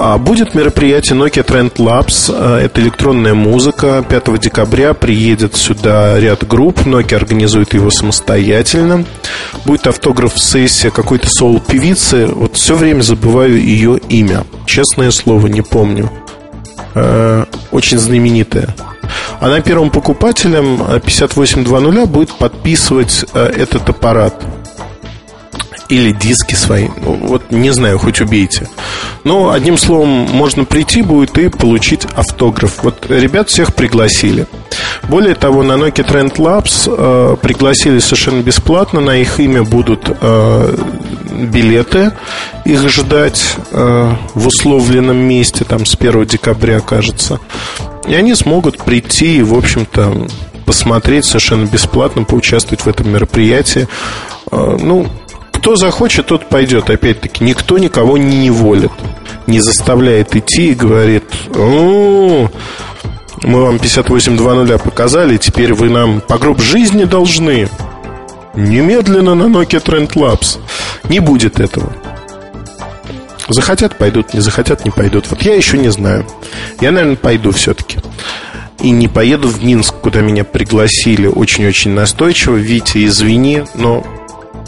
[0.00, 2.30] А, будет мероприятие Nokia Trend Labs.
[2.32, 4.04] А, это электронная музыка.
[4.08, 6.80] 5 декабря приедет сюда ряд групп.
[6.80, 9.04] Nokia организует его самостоятельно.
[9.64, 12.26] Будет автограф-сессия какой-то соул-певицы.
[12.26, 14.44] Вот все время забываю ее имя.
[14.66, 16.10] Честное слово, не помню.
[16.94, 18.74] А, очень знаменитая.
[19.40, 24.44] Она первым покупателем 5820 будет подписывать этот аппарат
[25.88, 26.88] или диски свои.
[26.96, 28.68] Вот не знаю, хоть убейте.
[29.24, 32.82] Но одним словом, можно прийти будет и получить автограф.
[32.82, 34.46] Вот ребят всех пригласили.
[35.08, 39.00] Более того, на Nokia Trend Labs э, пригласили совершенно бесплатно.
[39.00, 40.76] На их имя будут э,
[41.30, 42.12] билеты.
[42.64, 47.40] Их ждать э, в условленном месте, там с 1 декабря, кажется.
[48.06, 50.28] И они смогут прийти и, в общем-то,
[50.66, 53.88] посмотреть совершенно бесплатно, поучаствовать в этом мероприятии.
[54.50, 55.06] Э, ну,
[55.58, 56.88] Кто захочет, тот пойдет.
[56.88, 58.92] Опять-таки, никто никого не неволит.
[59.46, 61.24] Не заставляет идти и говорит,
[61.54, 62.48] ну,
[63.42, 67.68] мы вам 5820 показали, теперь вы нам по гроб жизни должны.
[68.54, 70.58] Немедленно на Nokia Trend Labs.
[71.08, 71.92] Не будет этого.
[73.48, 75.28] Захотят, пойдут, не захотят, не пойдут.
[75.28, 76.24] Вот я еще не знаю.
[76.80, 77.98] Я, наверное, пойду все-таки.
[78.80, 82.56] И не поеду в Минск, куда меня пригласили очень-очень настойчиво.
[82.56, 84.04] Витя, извини, но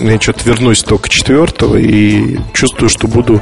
[0.01, 3.41] я что-то вернусь только четвертого и чувствую, что буду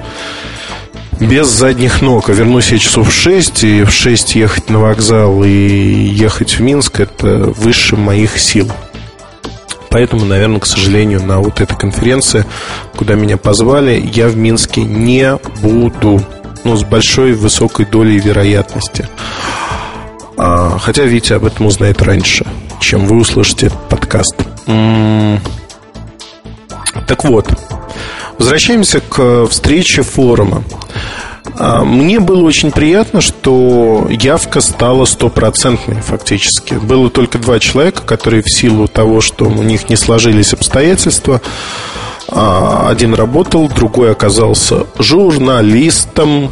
[1.21, 2.29] без задних ног.
[2.31, 6.61] А вернусь я часов в 6, и в 6 ехать на вокзал и ехать в
[6.61, 8.71] Минск– это выше моих сил.
[9.91, 12.45] Поэтому, наверное, к сожалению, на вот этой конференции,
[12.97, 16.23] куда меня позвали, я в Минске не буду.
[16.65, 19.09] Ну, с большой высокой долей вероятности.
[20.37, 22.45] А, хотя Витя об этом узнает раньше,
[22.81, 24.37] чем вы услышите этот подкаст.
[24.67, 25.41] М-м-м.
[27.07, 27.49] Так вот,
[28.39, 30.63] возвращаемся к встрече форума.
[31.59, 36.75] А, мне было очень приятно, что явка стала стопроцентной фактически.
[36.75, 41.41] Было только два человека, которые в силу того, что у них не сложились обстоятельства,
[42.29, 46.51] а, один работал, другой оказался журналистом,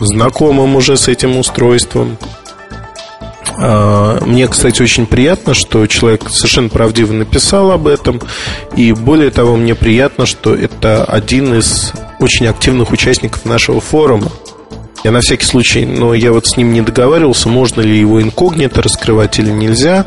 [0.00, 2.16] знакомым уже с этим устройством.
[3.56, 8.20] А, мне, кстати, очень приятно, что человек совершенно правдиво написал об этом.
[8.76, 14.30] И более того, мне приятно, что это один из очень активных участников нашего форума.
[15.04, 18.80] Я на всякий случай, но я вот с ним не договаривался, можно ли его инкогнито
[18.80, 20.06] раскрывать или нельзя.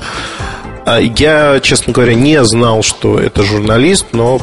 [0.85, 4.41] А я, честно говоря, не знал, что это журналист, но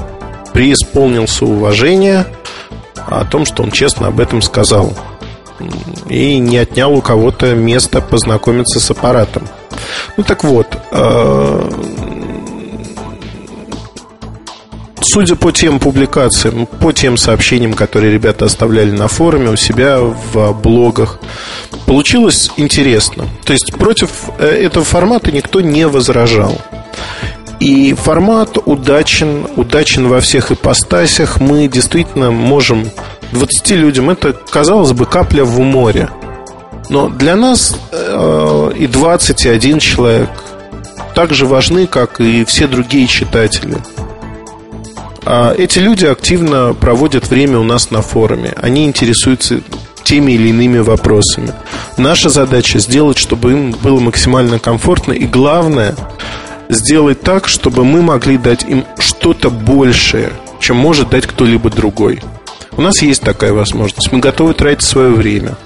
[0.52, 2.26] преисполнился уважения
[3.08, 4.96] о том, что он честно об этом сказал
[6.08, 9.48] и не отнял у кого-то место познакомиться с аппаратом.
[10.16, 11.70] Ну так вот, э,
[15.00, 20.52] судя по тем публикациям, по тем сообщениям, которые ребята оставляли на форуме у себя в
[20.52, 21.18] блогах,
[21.86, 23.26] получилось интересно.
[23.44, 26.60] То есть против э, этого формата никто не возражал.
[27.60, 31.40] И формат удачен, удачен во всех ипостасях.
[31.40, 32.90] Мы действительно можем
[33.32, 36.08] 20 людям, это, казалось бы, капля в море.
[36.90, 40.30] Но для нас э, и 21 человек
[41.14, 43.76] так же важны, как и все другие читатели.
[45.24, 48.52] А эти люди активно проводят время у нас на форуме.
[48.60, 49.60] Они интересуются
[50.02, 51.52] теми или иными вопросами.
[51.96, 55.94] Наша задача сделать, чтобы им было максимально комфортно и главное
[56.68, 62.20] сделать так, чтобы мы могли дать им что-то большее, чем может дать кто-либо другой.
[62.76, 64.10] У нас есть такая возможность.
[64.12, 65.56] Мы готовы тратить свое время.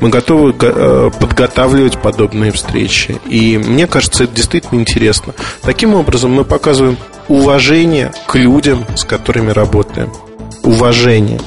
[0.00, 3.20] Мы готовы э, подготавливать подобные встречи.
[3.28, 5.34] И мне кажется, это действительно интересно.
[5.62, 6.96] Таким образом, мы показываем
[7.28, 10.10] уважение к людям, с которыми работаем.
[10.62, 11.40] Уважение.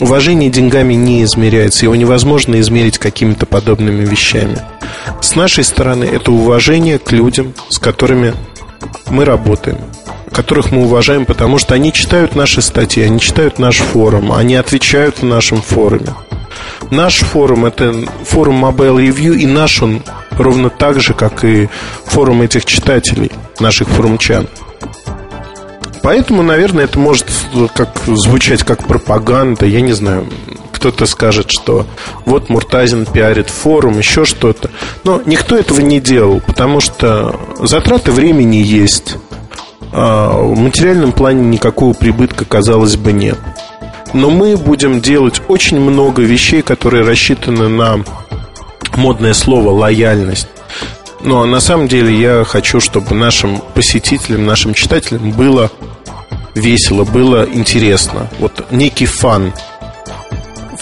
[0.00, 4.58] Уважение деньгами не измеряется, его невозможно измерить какими-то подобными вещами.
[5.20, 8.34] С нашей стороны это уважение к людям, с которыми
[9.10, 9.78] мы работаем
[10.32, 15.18] которых мы уважаем, потому что они читают наши статьи, они читают наш форум, они отвечают
[15.18, 16.14] в нашем форуме.
[16.90, 17.94] Наш форум– это
[18.24, 20.02] форум Mobile Review, и наш он
[20.32, 21.68] ровно так же, как и
[22.04, 23.30] форум этих читателей,
[23.60, 24.48] наших форумчан.
[26.02, 27.26] Поэтому, наверное, это может
[27.74, 30.26] как, звучать как пропаганда, я не знаю,
[30.82, 31.86] кто-то скажет, что
[32.26, 34.68] вот Муртазин пиарит форум, еще что-то.
[35.04, 39.14] Но никто этого не делал, потому что затраты времени есть.
[39.92, 43.38] А, в материальном плане никакого прибытка, казалось бы, нет.
[44.12, 48.00] Но мы будем делать очень много вещей, которые рассчитаны на
[48.96, 50.48] модное слово лояльность.
[51.20, 55.70] Но на самом деле я хочу, чтобы нашим посетителям, нашим читателям было
[56.56, 58.28] весело, было интересно.
[58.40, 59.52] Вот некий фан.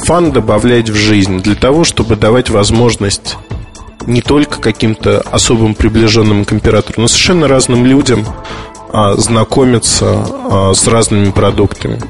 [0.04, 3.36] Фан добавлять в жизнь для того, чтобы давать возможность
[4.06, 8.26] не только каким-то особым приближенным к императору, но совершенно разным людям
[8.92, 12.00] а, знакомиться а, с разными продуктами.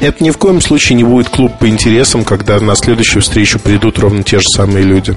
[0.00, 3.98] Это ни в коем случае не будет клуб по интересам, когда на следующую встречу придут
[3.98, 5.16] ровно те же самые люди.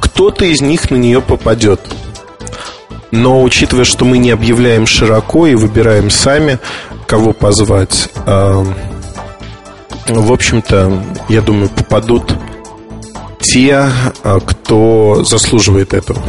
[0.00, 1.80] Кто-то из них на нее попадет.
[3.10, 6.58] Но учитывая, что мы не объявляем широко и выбираем сами,
[7.06, 8.64] кого позвать, а,
[10.06, 12.34] в общем-то, я думаю, попадут
[13.40, 13.88] те,
[14.46, 16.22] кто заслуживает этого.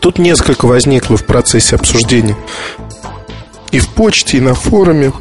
[0.00, 2.36] Тут несколько возникло в процессе обсуждения
[3.70, 5.12] и в почте, и на форуме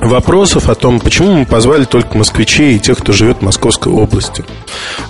[0.00, 4.44] вопросов о том, почему мы позвали только москвичей и тех, кто живет в Московской области.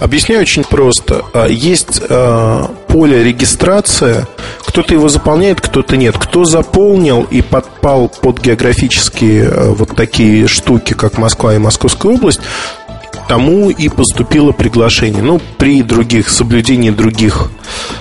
[0.01, 1.23] Объясняю очень просто.
[1.33, 4.27] А, есть а, поле регистрация,
[4.65, 6.17] кто-то его заполняет, кто-то нет.
[6.19, 12.41] Кто заполнил и подпал под географические а, вот такие штуки, как Москва и Московская область,
[13.29, 15.23] тому и поступило приглашение.
[15.23, 17.51] Ну, при других, соблюдении других,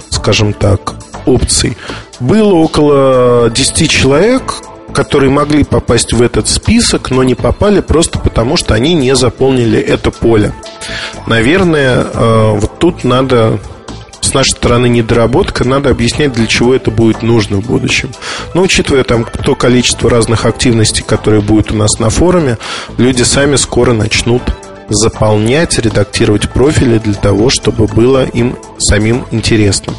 [0.10, 0.96] скажем так,
[1.26, 1.78] опций.
[2.20, 4.56] Было около 10 человек,
[4.94, 9.80] которые могли попасть в этот список, но не попали просто потому, что они не заполнили
[9.80, 10.54] это поле.
[11.26, 13.60] Наверное, э, вот тут надо
[14.22, 18.12] с нашей стороны недоработка, надо объяснять, для чего это будет нужно в будущем.
[18.54, 22.58] Но учитывая там то количество разных активностей, которые будут у нас на форуме,
[22.98, 24.42] люди сами скоро начнут
[24.90, 29.94] заполнять, редактировать профили для того, чтобы было им самим интересно.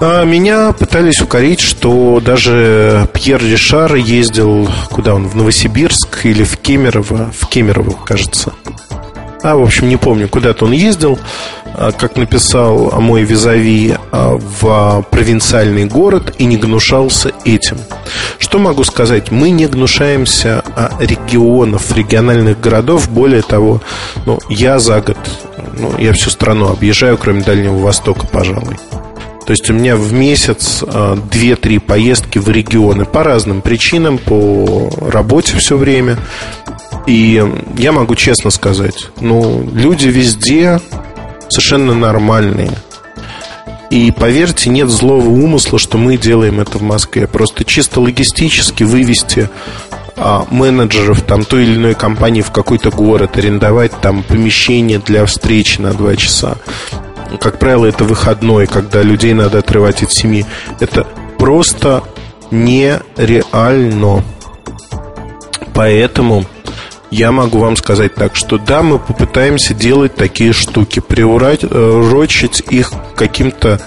[0.00, 6.56] А меня пытались укорить, что даже Пьер Ришар ездил, куда он, в Новосибирск или в
[6.58, 8.52] Кемерово, в Кемерово, кажется.
[9.42, 11.18] А, в общем, не помню, куда-то он ездил,
[11.74, 17.76] а, как написал мой визави, а, в провинциальный город и не гнушался этим.
[18.38, 19.30] Что могу сказать?
[19.30, 20.64] Мы не гнушаемся
[20.98, 23.10] регионов, региональных городов.
[23.10, 23.82] Более того,
[24.24, 25.18] ну, я за год,
[25.78, 28.78] ну, я всю страну объезжаю, кроме Дальнего Востока, пожалуй.
[29.46, 34.90] То есть у меня в месяц 2-3 а, поездки в регионы по разным причинам, по
[35.00, 36.18] работе все время.
[37.06, 37.44] И
[37.76, 40.80] я могу честно сказать, ну, люди везде
[41.50, 42.70] совершенно нормальные.
[43.90, 47.26] И поверьте, нет злого умысла, что мы делаем это в Москве.
[47.26, 49.50] Просто чисто логистически вывести
[50.16, 55.82] а, менеджеров там той или иной компании в какой-то город, арендовать там помещение для встречи
[55.82, 56.56] на два часа
[57.38, 60.46] как правило, это выходной, когда людей надо отрывать от семьи.
[60.80, 61.06] Это
[61.38, 62.02] просто
[62.50, 64.24] нереально.
[65.74, 66.44] Поэтому
[67.10, 73.80] я могу вам сказать так, что да, мы попытаемся делать такие штуки, приурочить их каким-то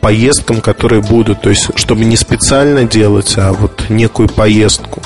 [0.00, 5.02] поездкам, которые будут, то есть, чтобы не специально делать, а вот некую поездку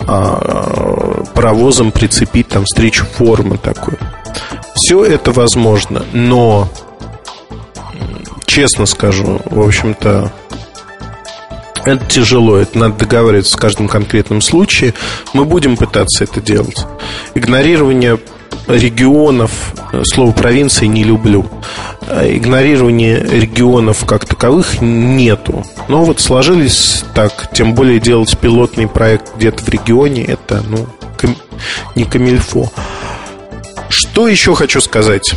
[0.00, 3.94] а, паровозом прицепить там встречу формы такой.
[4.74, 6.68] Все это возможно, но
[8.46, 10.32] честно скажу, в общем-то,
[11.84, 14.94] это тяжело, это надо договариваться в каждом конкретном случае.
[15.32, 16.86] Мы будем пытаться это делать.
[17.34, 18.18] Игнорирование
[18.66, 21.46] регионов, слово провинции не люблю.
[22.10, 25.64] Игнорирование регионов как таковых нету.
[25.88, 30.86] Но вот сложились так, тем более делать пилотный проект где-то в регионе, это ну,
[31.94, 32.70] не камильфо.
[34.18, 35.32] Что еще хочу сказать?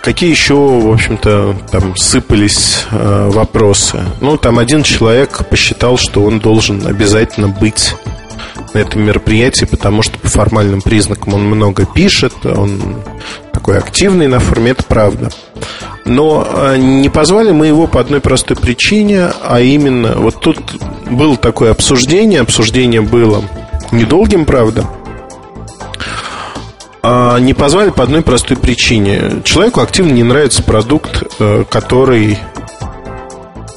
[0.00, 3.98] Какие еще, в общем-то, там сыпались э, вопросы?
[4.20, 7.96] Ну, там один человек посчитал, что он должен обязательно быть
[8.74, 13.02] на этом мероприятии, потому что по формальным признакам он много пишет, он
[13.52, 15.28] такой активный на форме, это правда.
[16.04, 20.60] Но э, не позвали мы его по одной простой причине, а именно, вот тут
[21.10, 23.42] было такое обсуждение, обсуждение было
[23.90, 24.86] недолгим, правда,
[27.02, 29.42] а не позвали по одной простой причине.
[29.44, 32.38] Человеку активно не нравится продукт, э, который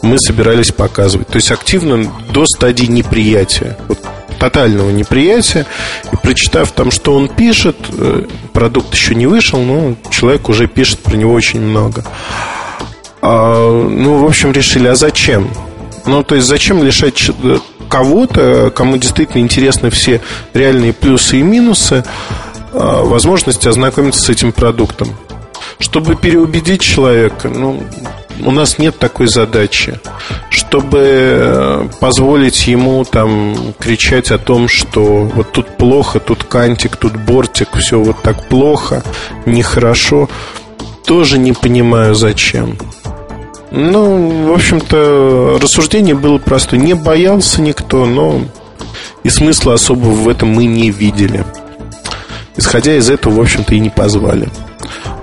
[0.02, 1.28] мы собирались показывать.
[1.28, 3.78] То есть активно до стадии неприятия.
[3.88, 4.00] Вот
[4.38, 5.66] тотального неприятия.
[6.12, 11.00] И прочитав там, что он пишет, э, продукт еще не вышел, но человек уже пишет
[11.00, 12.04] про него очень много.
[13.22, 15.50] А, ну, в общем, решили, а зачем?
[16.06, 17.58] Ну, то есть, зачем лишать э,
[17.90, 20.22] кого-то, кому действительно интересны все
[20.54, 22.04] реальные плюсы и минусы,
[22.78, 25.16] а, возможности ознакомиться с этим продуктом.
[25.80, 27.84] Чтобы переубедить человека, ну,
[28.44, 30.00] у нас нет такой задачи.
[30.50, 37.16] Чтобы э, позволить ему там кричать о том, что вот тут плохо, тут кантик, тут
[37.16, 39.04] бортик, все вот так плохо,
[39.46, 40.30] нехорошо,
[41.06, 42.78] тоже не понимаю зачем.
[43.72, 46.78] Ну, в общем-то, рассуждение было просто.
[46.78, 48.42] Не боялся никто, но
[49.24, 51.44] и смысла особого в этом мы не видели.
[52.58, 54.50] Исходя из этого, в общем-то, и не позвали.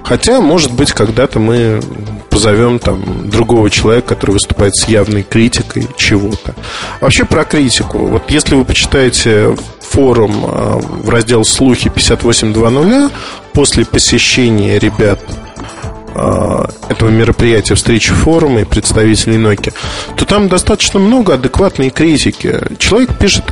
[0.05, 1.81] Хотя, может быть, когда-то мы
[2.29, 6.55] позовем там другого человека, который выступает с явной критикой чего-то.
[7.01, 7.99] Вообще про критику.
[7.99, 13.13] Вот если вы почитаете форум а, в раздел «Слухи 5820»
[13.53, 15.21] после посещения ребят
[16.15, 19.73] этого мероприятия, встречи форума и представителей Nokia,
[20.17, 22.61] то там достаточно много адекватной критики.
[22.79, 23.45] Человек пишет,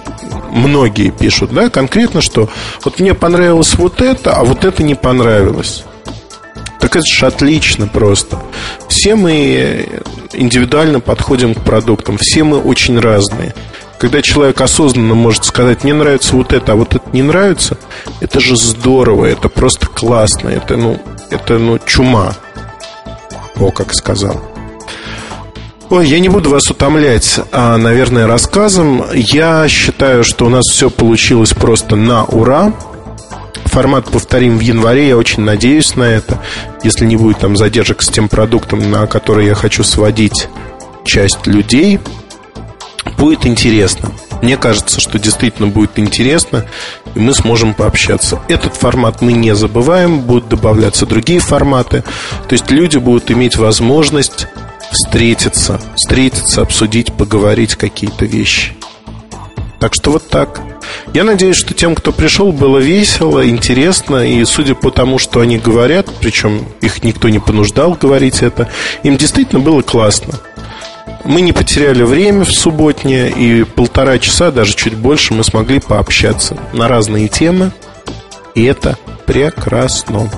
[0.50, 2.48] многие пишут, да, конкретно, что
[2.84, 5.84] вот мне понравилось вот это, а вот это не понравилось.
[6.80, 8.38] Так это же отлично просто.
[8.88, 9.86] Все мы
[10.32, 13.54] индивидуально подходим к продуктам, все мы очень разные.
[13.98, 17.76] Когда человек осознанно может сказать, мне нравится вот это, а вот это не нравится,
[18.20, 22.34] это же здорово, это просто классно, это, ну, это, ну, чума.
[23.60, 24.40] О, как сказал.
[25.90, 29.04] Ой, я не буду вас утомлять, а, наверное, рассказом.
[29.12, 32.72] Я считаю, что у нас все получилось просто на ура.
[33.66, 36.40] Формат повторим в январе, я очень надеюсь на это.
[36.82, 40.48] Если не будет там задержек с тем продуктом, на который я хочу сводить
[41.04, 42.00] часть людей,
[43.18, 44.10] будет интересно.
[44.42, 46.64] Мне кажется, что действительно будет интересно,
[47.14, 48.40] и мы сможем пообщаться.
[48.48, 52.02] Этот формат мы не забываем, будут добавляться другие форматы.
[52.48, 54.46] То есть люди будут иметь возможность
[54.90, 58.72] встретиться, встретиться, обсудить, поговорить какие-то вещи.
[59.78, 60.60] Так что вот так.
[61.14, 65.58] Я надеюсь, что тем, кто пришел, было весело, интересно, и судя по тому, что они
[65.58, 68.68] говорят, причем их никто не понуждал говорить это,
[69.02, 70.34] им действительно было классно.
[71.24, 76.56] Мы не потеряли время в субботнее, и полтора часа, даже чуть больше, мы смогли пообщаться
[76.72, 77.72] на разные темы,
[78.54, 78.96] и это
[79.26, 80.30] прекрасно.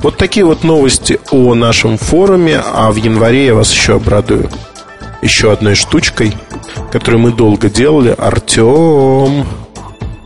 [0.00, 4.50] Вот такие вот новости о нашем форуме, а в январе я вас еще обрадую
[5.24, 6.36] еще одной штучкой,
[6.92, 8.14] которую мы долго делали.
[8.16, 9.46] Артем.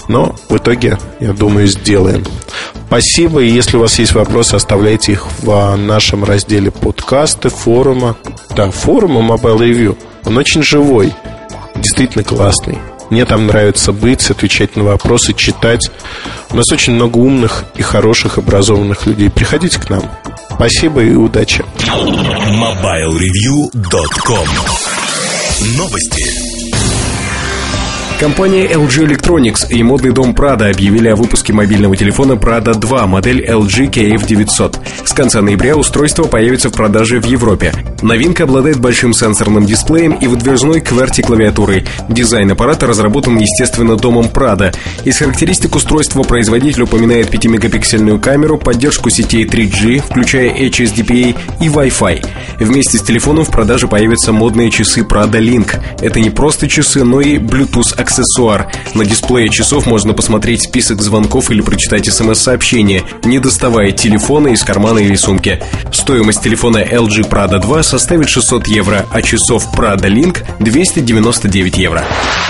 [0.08, 2.24] Но в итоге, я думаю, сделаем.
[2.86, 3.42] Спасибо.
[3.42, 8.16] И если у вас есть вопросы, оставляйте их в нашем разделе подкасты, форума.
[8.56, 9.98] Да, форума Mobile Review.
[10.24, 11.12] Он очень живой.
[11.76, 12.78] Действительно классный.
[13.10, 15.88] Мне там нравится быть, отвечать на вопросы, читать.
[16.50, 19.30] У нас очень много умных и хороших, образованных людей.
[19.30, 20.02] Приходите к нам.
[20.54, 21.64] Спасибо и удачи.
[21.78, 24.48] MobileReview.com
[25.76, 26.57] Новости.
[28.20, 33.48] Компания LG Electronics и модный дом Prada объявили о выпуске мобильного телефона Prada 2, модель
[33.48, 34.76] LG KF900.
[35.04, 37.72] С конца ноября устройство появится в продаже в Европе.
[38.02, 41.84] Новинка обладает большим сенсорным дисплеем и выдвижной QWERTY-клавиатурой.
[42.08, 44.74] Дизайн аппарата разработан, естественно, домом Prada.
[45.04, 52.26] Из характеристик устройства производитель упоминает 5-мегапиксельную камеру, поддержку сетей 3G, включая HSDPA и Wi-Fi.
[52.58, 55.80] Вместе с телефоном в продаже появятся модные часы Prada Link.
[56.00, 58.72] Это не просто часы, но и Bluetooth аксессуар.
[58.94, 64.98] На дисплее часов можно посмотреть список звонков или прочитать смс-сообщение, не доставая телефона из кармана
[64.98, 65.62] или сумки.
[65.92, 72.02] Стоимость телефона LG Prada 2 составит 600 евро, а часов Prada Link 299 евро.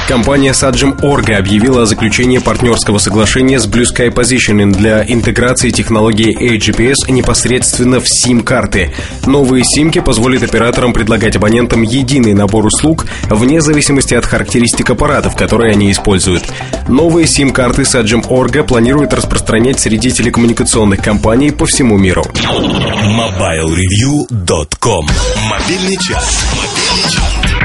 [0.09, 6.35] Компания Sajim Orga объявила о заключении партнерского соглашения с Blue Sky Positioning для интеграции технологии
[6.35, 8.95] AGPS непосредственно в SIM-карты.
[9.27, 15.73] Новые симки позволят операторам предлагать абонентам единый набор услуг вне зависимости от характеристик аппаратов, которые
[15.73, 16.45] они используют.
[16.89, 22.23] Новые сим-карты Sajim Orga планируют распространять среди телекоммуникационных компаний по всему миру.
[22.23, 25.09] MobileReview.com
[25.49, 26.45] Мобильный час.
[26.53, 27.58] Мобильный час.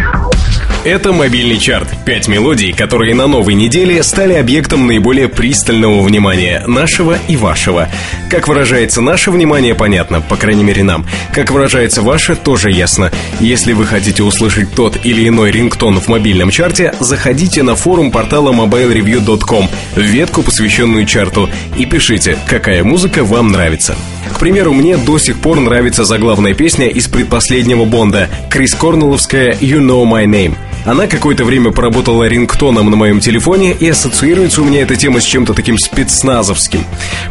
[0.85, 1.88] Это мобильный чарт.
[2.03, 7.88] Пять мелодий, которые на новой неделе стали объектом наиболее пристального внимания нашего и вашего.
[8.30, 11.05] Как выражается наше внимание, понятно, по крайней мере нам.
[11.34, 13.14] Как выражается ваше, тоже ясно.
[13.39, 18.51] Если вы хотите услышать тот или иной рингтон в мобильном чарте, заходите на форум портала
[18.51, 23.95] mobilereview.com, в ветку, посвященную чарту, и пишите, какая музыка вам нравится.
[24.34, 29.80] К примеру, мне до сих пор нравится заглавная песня из предпоследнего Бонда, Крис Корнелловская «You
[29.80, 30.57] Know My Name».
[30.85, 35.23] Она какое-то время поработала рингтоном на моем телефоне и ассоциируется у меня эта тема с
[35.23, 36.84] чем-то таким спецназовским.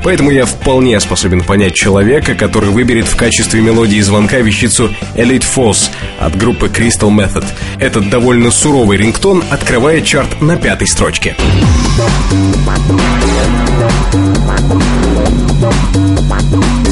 [0.03, 5.91] Поэтому я вполне способен понять человека, который выберет в качестве мелодии звонка вещицу Elite Force
[6.19, 7.45] от группы Crystal Method.
[7.79, 11.37] Этот довольно суровый рингтон открывает чарт на пятой строчке.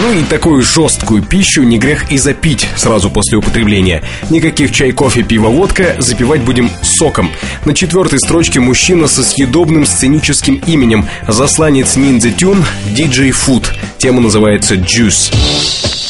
[0.00, 4.02] Ну и такую жесткую пищу не грех и запить сразу после употребления.
[4.28, 7.30] Никаких чай, кофе, пиво, водка, запивать будем соком.
[7.64, 13.72] На четвертой строчке мужчина со съедобным сценическим именем Засланец Ниндзя Тюн, диджей Фуд.
[13.98, 16.03] Тема называется «Juice».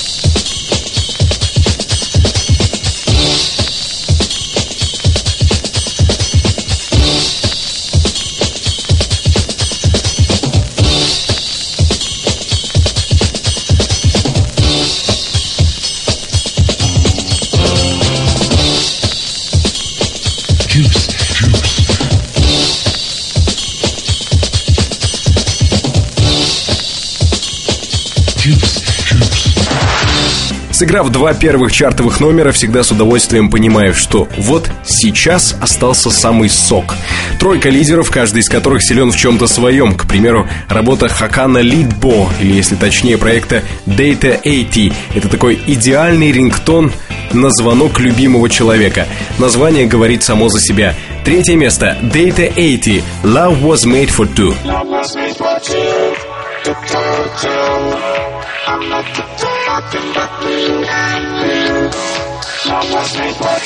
[30.74, 36.96] Сыграв два первых чартовых номера, всегда с удовольствием понимаю, что вот сейчас остался самый сок.
[37.38, 39.94] Тройка лидеров, каждый из которых силен в чем-то своем.
[39.94, 44.92] К примеру, работа Хакана Лидбо, или если точнее проекта Data 80.
[45.14, 46.90] Это такой идеальный рингтон
[47.32, 49.06] на звонок любимого человека.
[49.38, 50.96] Название говорит само за себя.
[51.24, 51.96] Третье место.
[52.02, 53.04] Data 80.
[53.22, 54.52] Love was made for two.
[54.64, 55.84] Love was made for two.
[59.74, 59.90] Someone
[63.06, 63.58] take my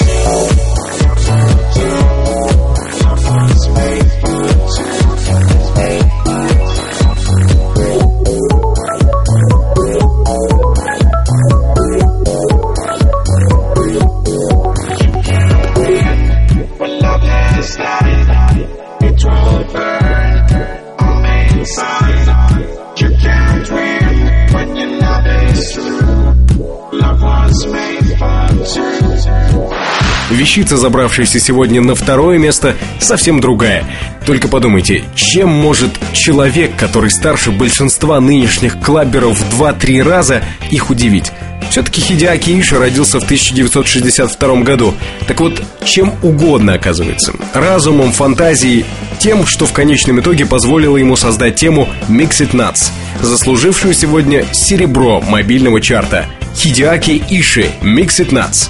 [30.31, 33.85] Вещица, забравшаяся сегодня на второе место, совсем другая.
[34.27, 41.33] Только подумайте, чем может человек, который старше большинства нынешних клабберов в 2-3 раза, их удивить?
[41.71, 44.95] Все-таки Хидиаки Иша родился в 1962 году.
[45.27, 47.33] Так вот, чем угодно оказывается.
[47.53, 48.85] Разумом, фантазией,
[49.19, 52.91] тем, что в конечном итоге позволило ему создать тему Mix It Nuts,
[53.21, 56.27] заслужившую сегодня серебро мобильного чарта.
[56.55, 58.69] Хидиаки Иши Mix It Nuts.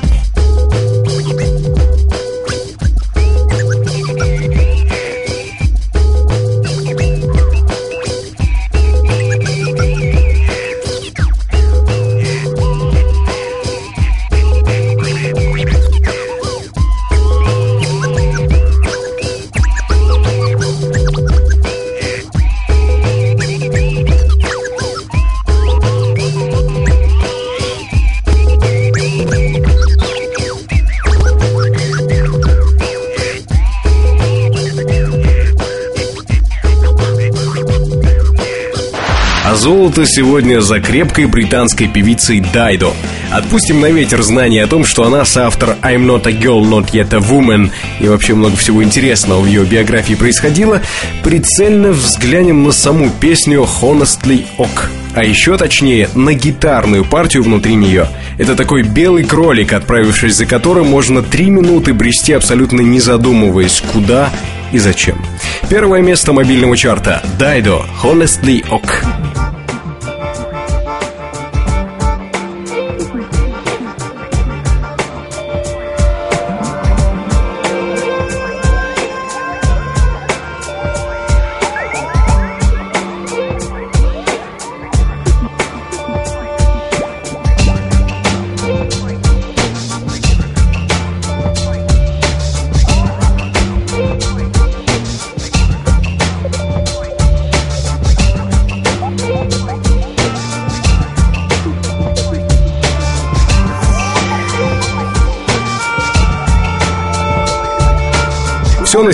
[39.59, 42.93] Золото сегодня за крепкой британской певицей Дайдо.
[43.33, 47.13] Отпустим на ветер знание о том, что она соавтор I'm not a girl, not yet
[47.13, 47.71] a woman
[48.01, 50.81] и вообще много всего интересного в ее биографии происходило,
[51.25, 54.91] прицельно взглянем на саму песню Honestly Ok.
[55.15, 58.07] А еще точнее, на гитарную партию внутри нее.
[58.39, 64.31] Это такой белый кролик, отправившись за которым можно три минуты брести абсолютно не задумываясь, куда
[64.71, 65.21] и зачем.
[65.69, 67.23] Первое место мобильного чарта.
[67.39, 67.83] Дайдо.
[68.03, 69.03] Honestly Ok.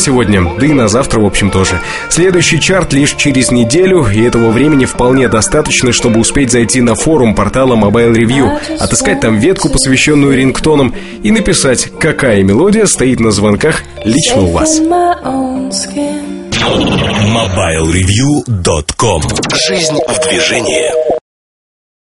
[0.04, 1.80] Сегодня, да и на завтра, в общем, тоже.
[2.10, 7.34] Следующий чарт лишь через неделю, и этого времени вполне достаточно, чтобы успеть зайти на форум
[7.34, 13.82] портала Mobile Review, отыскать там ветку, посвященную рингтонам, и написать, какая мелодия стоит на звонках
[14.04, 14.80] лично у вас.
[17.34, 19.22] MobileReview.com
[19.66, 21.03] Жизнь в движении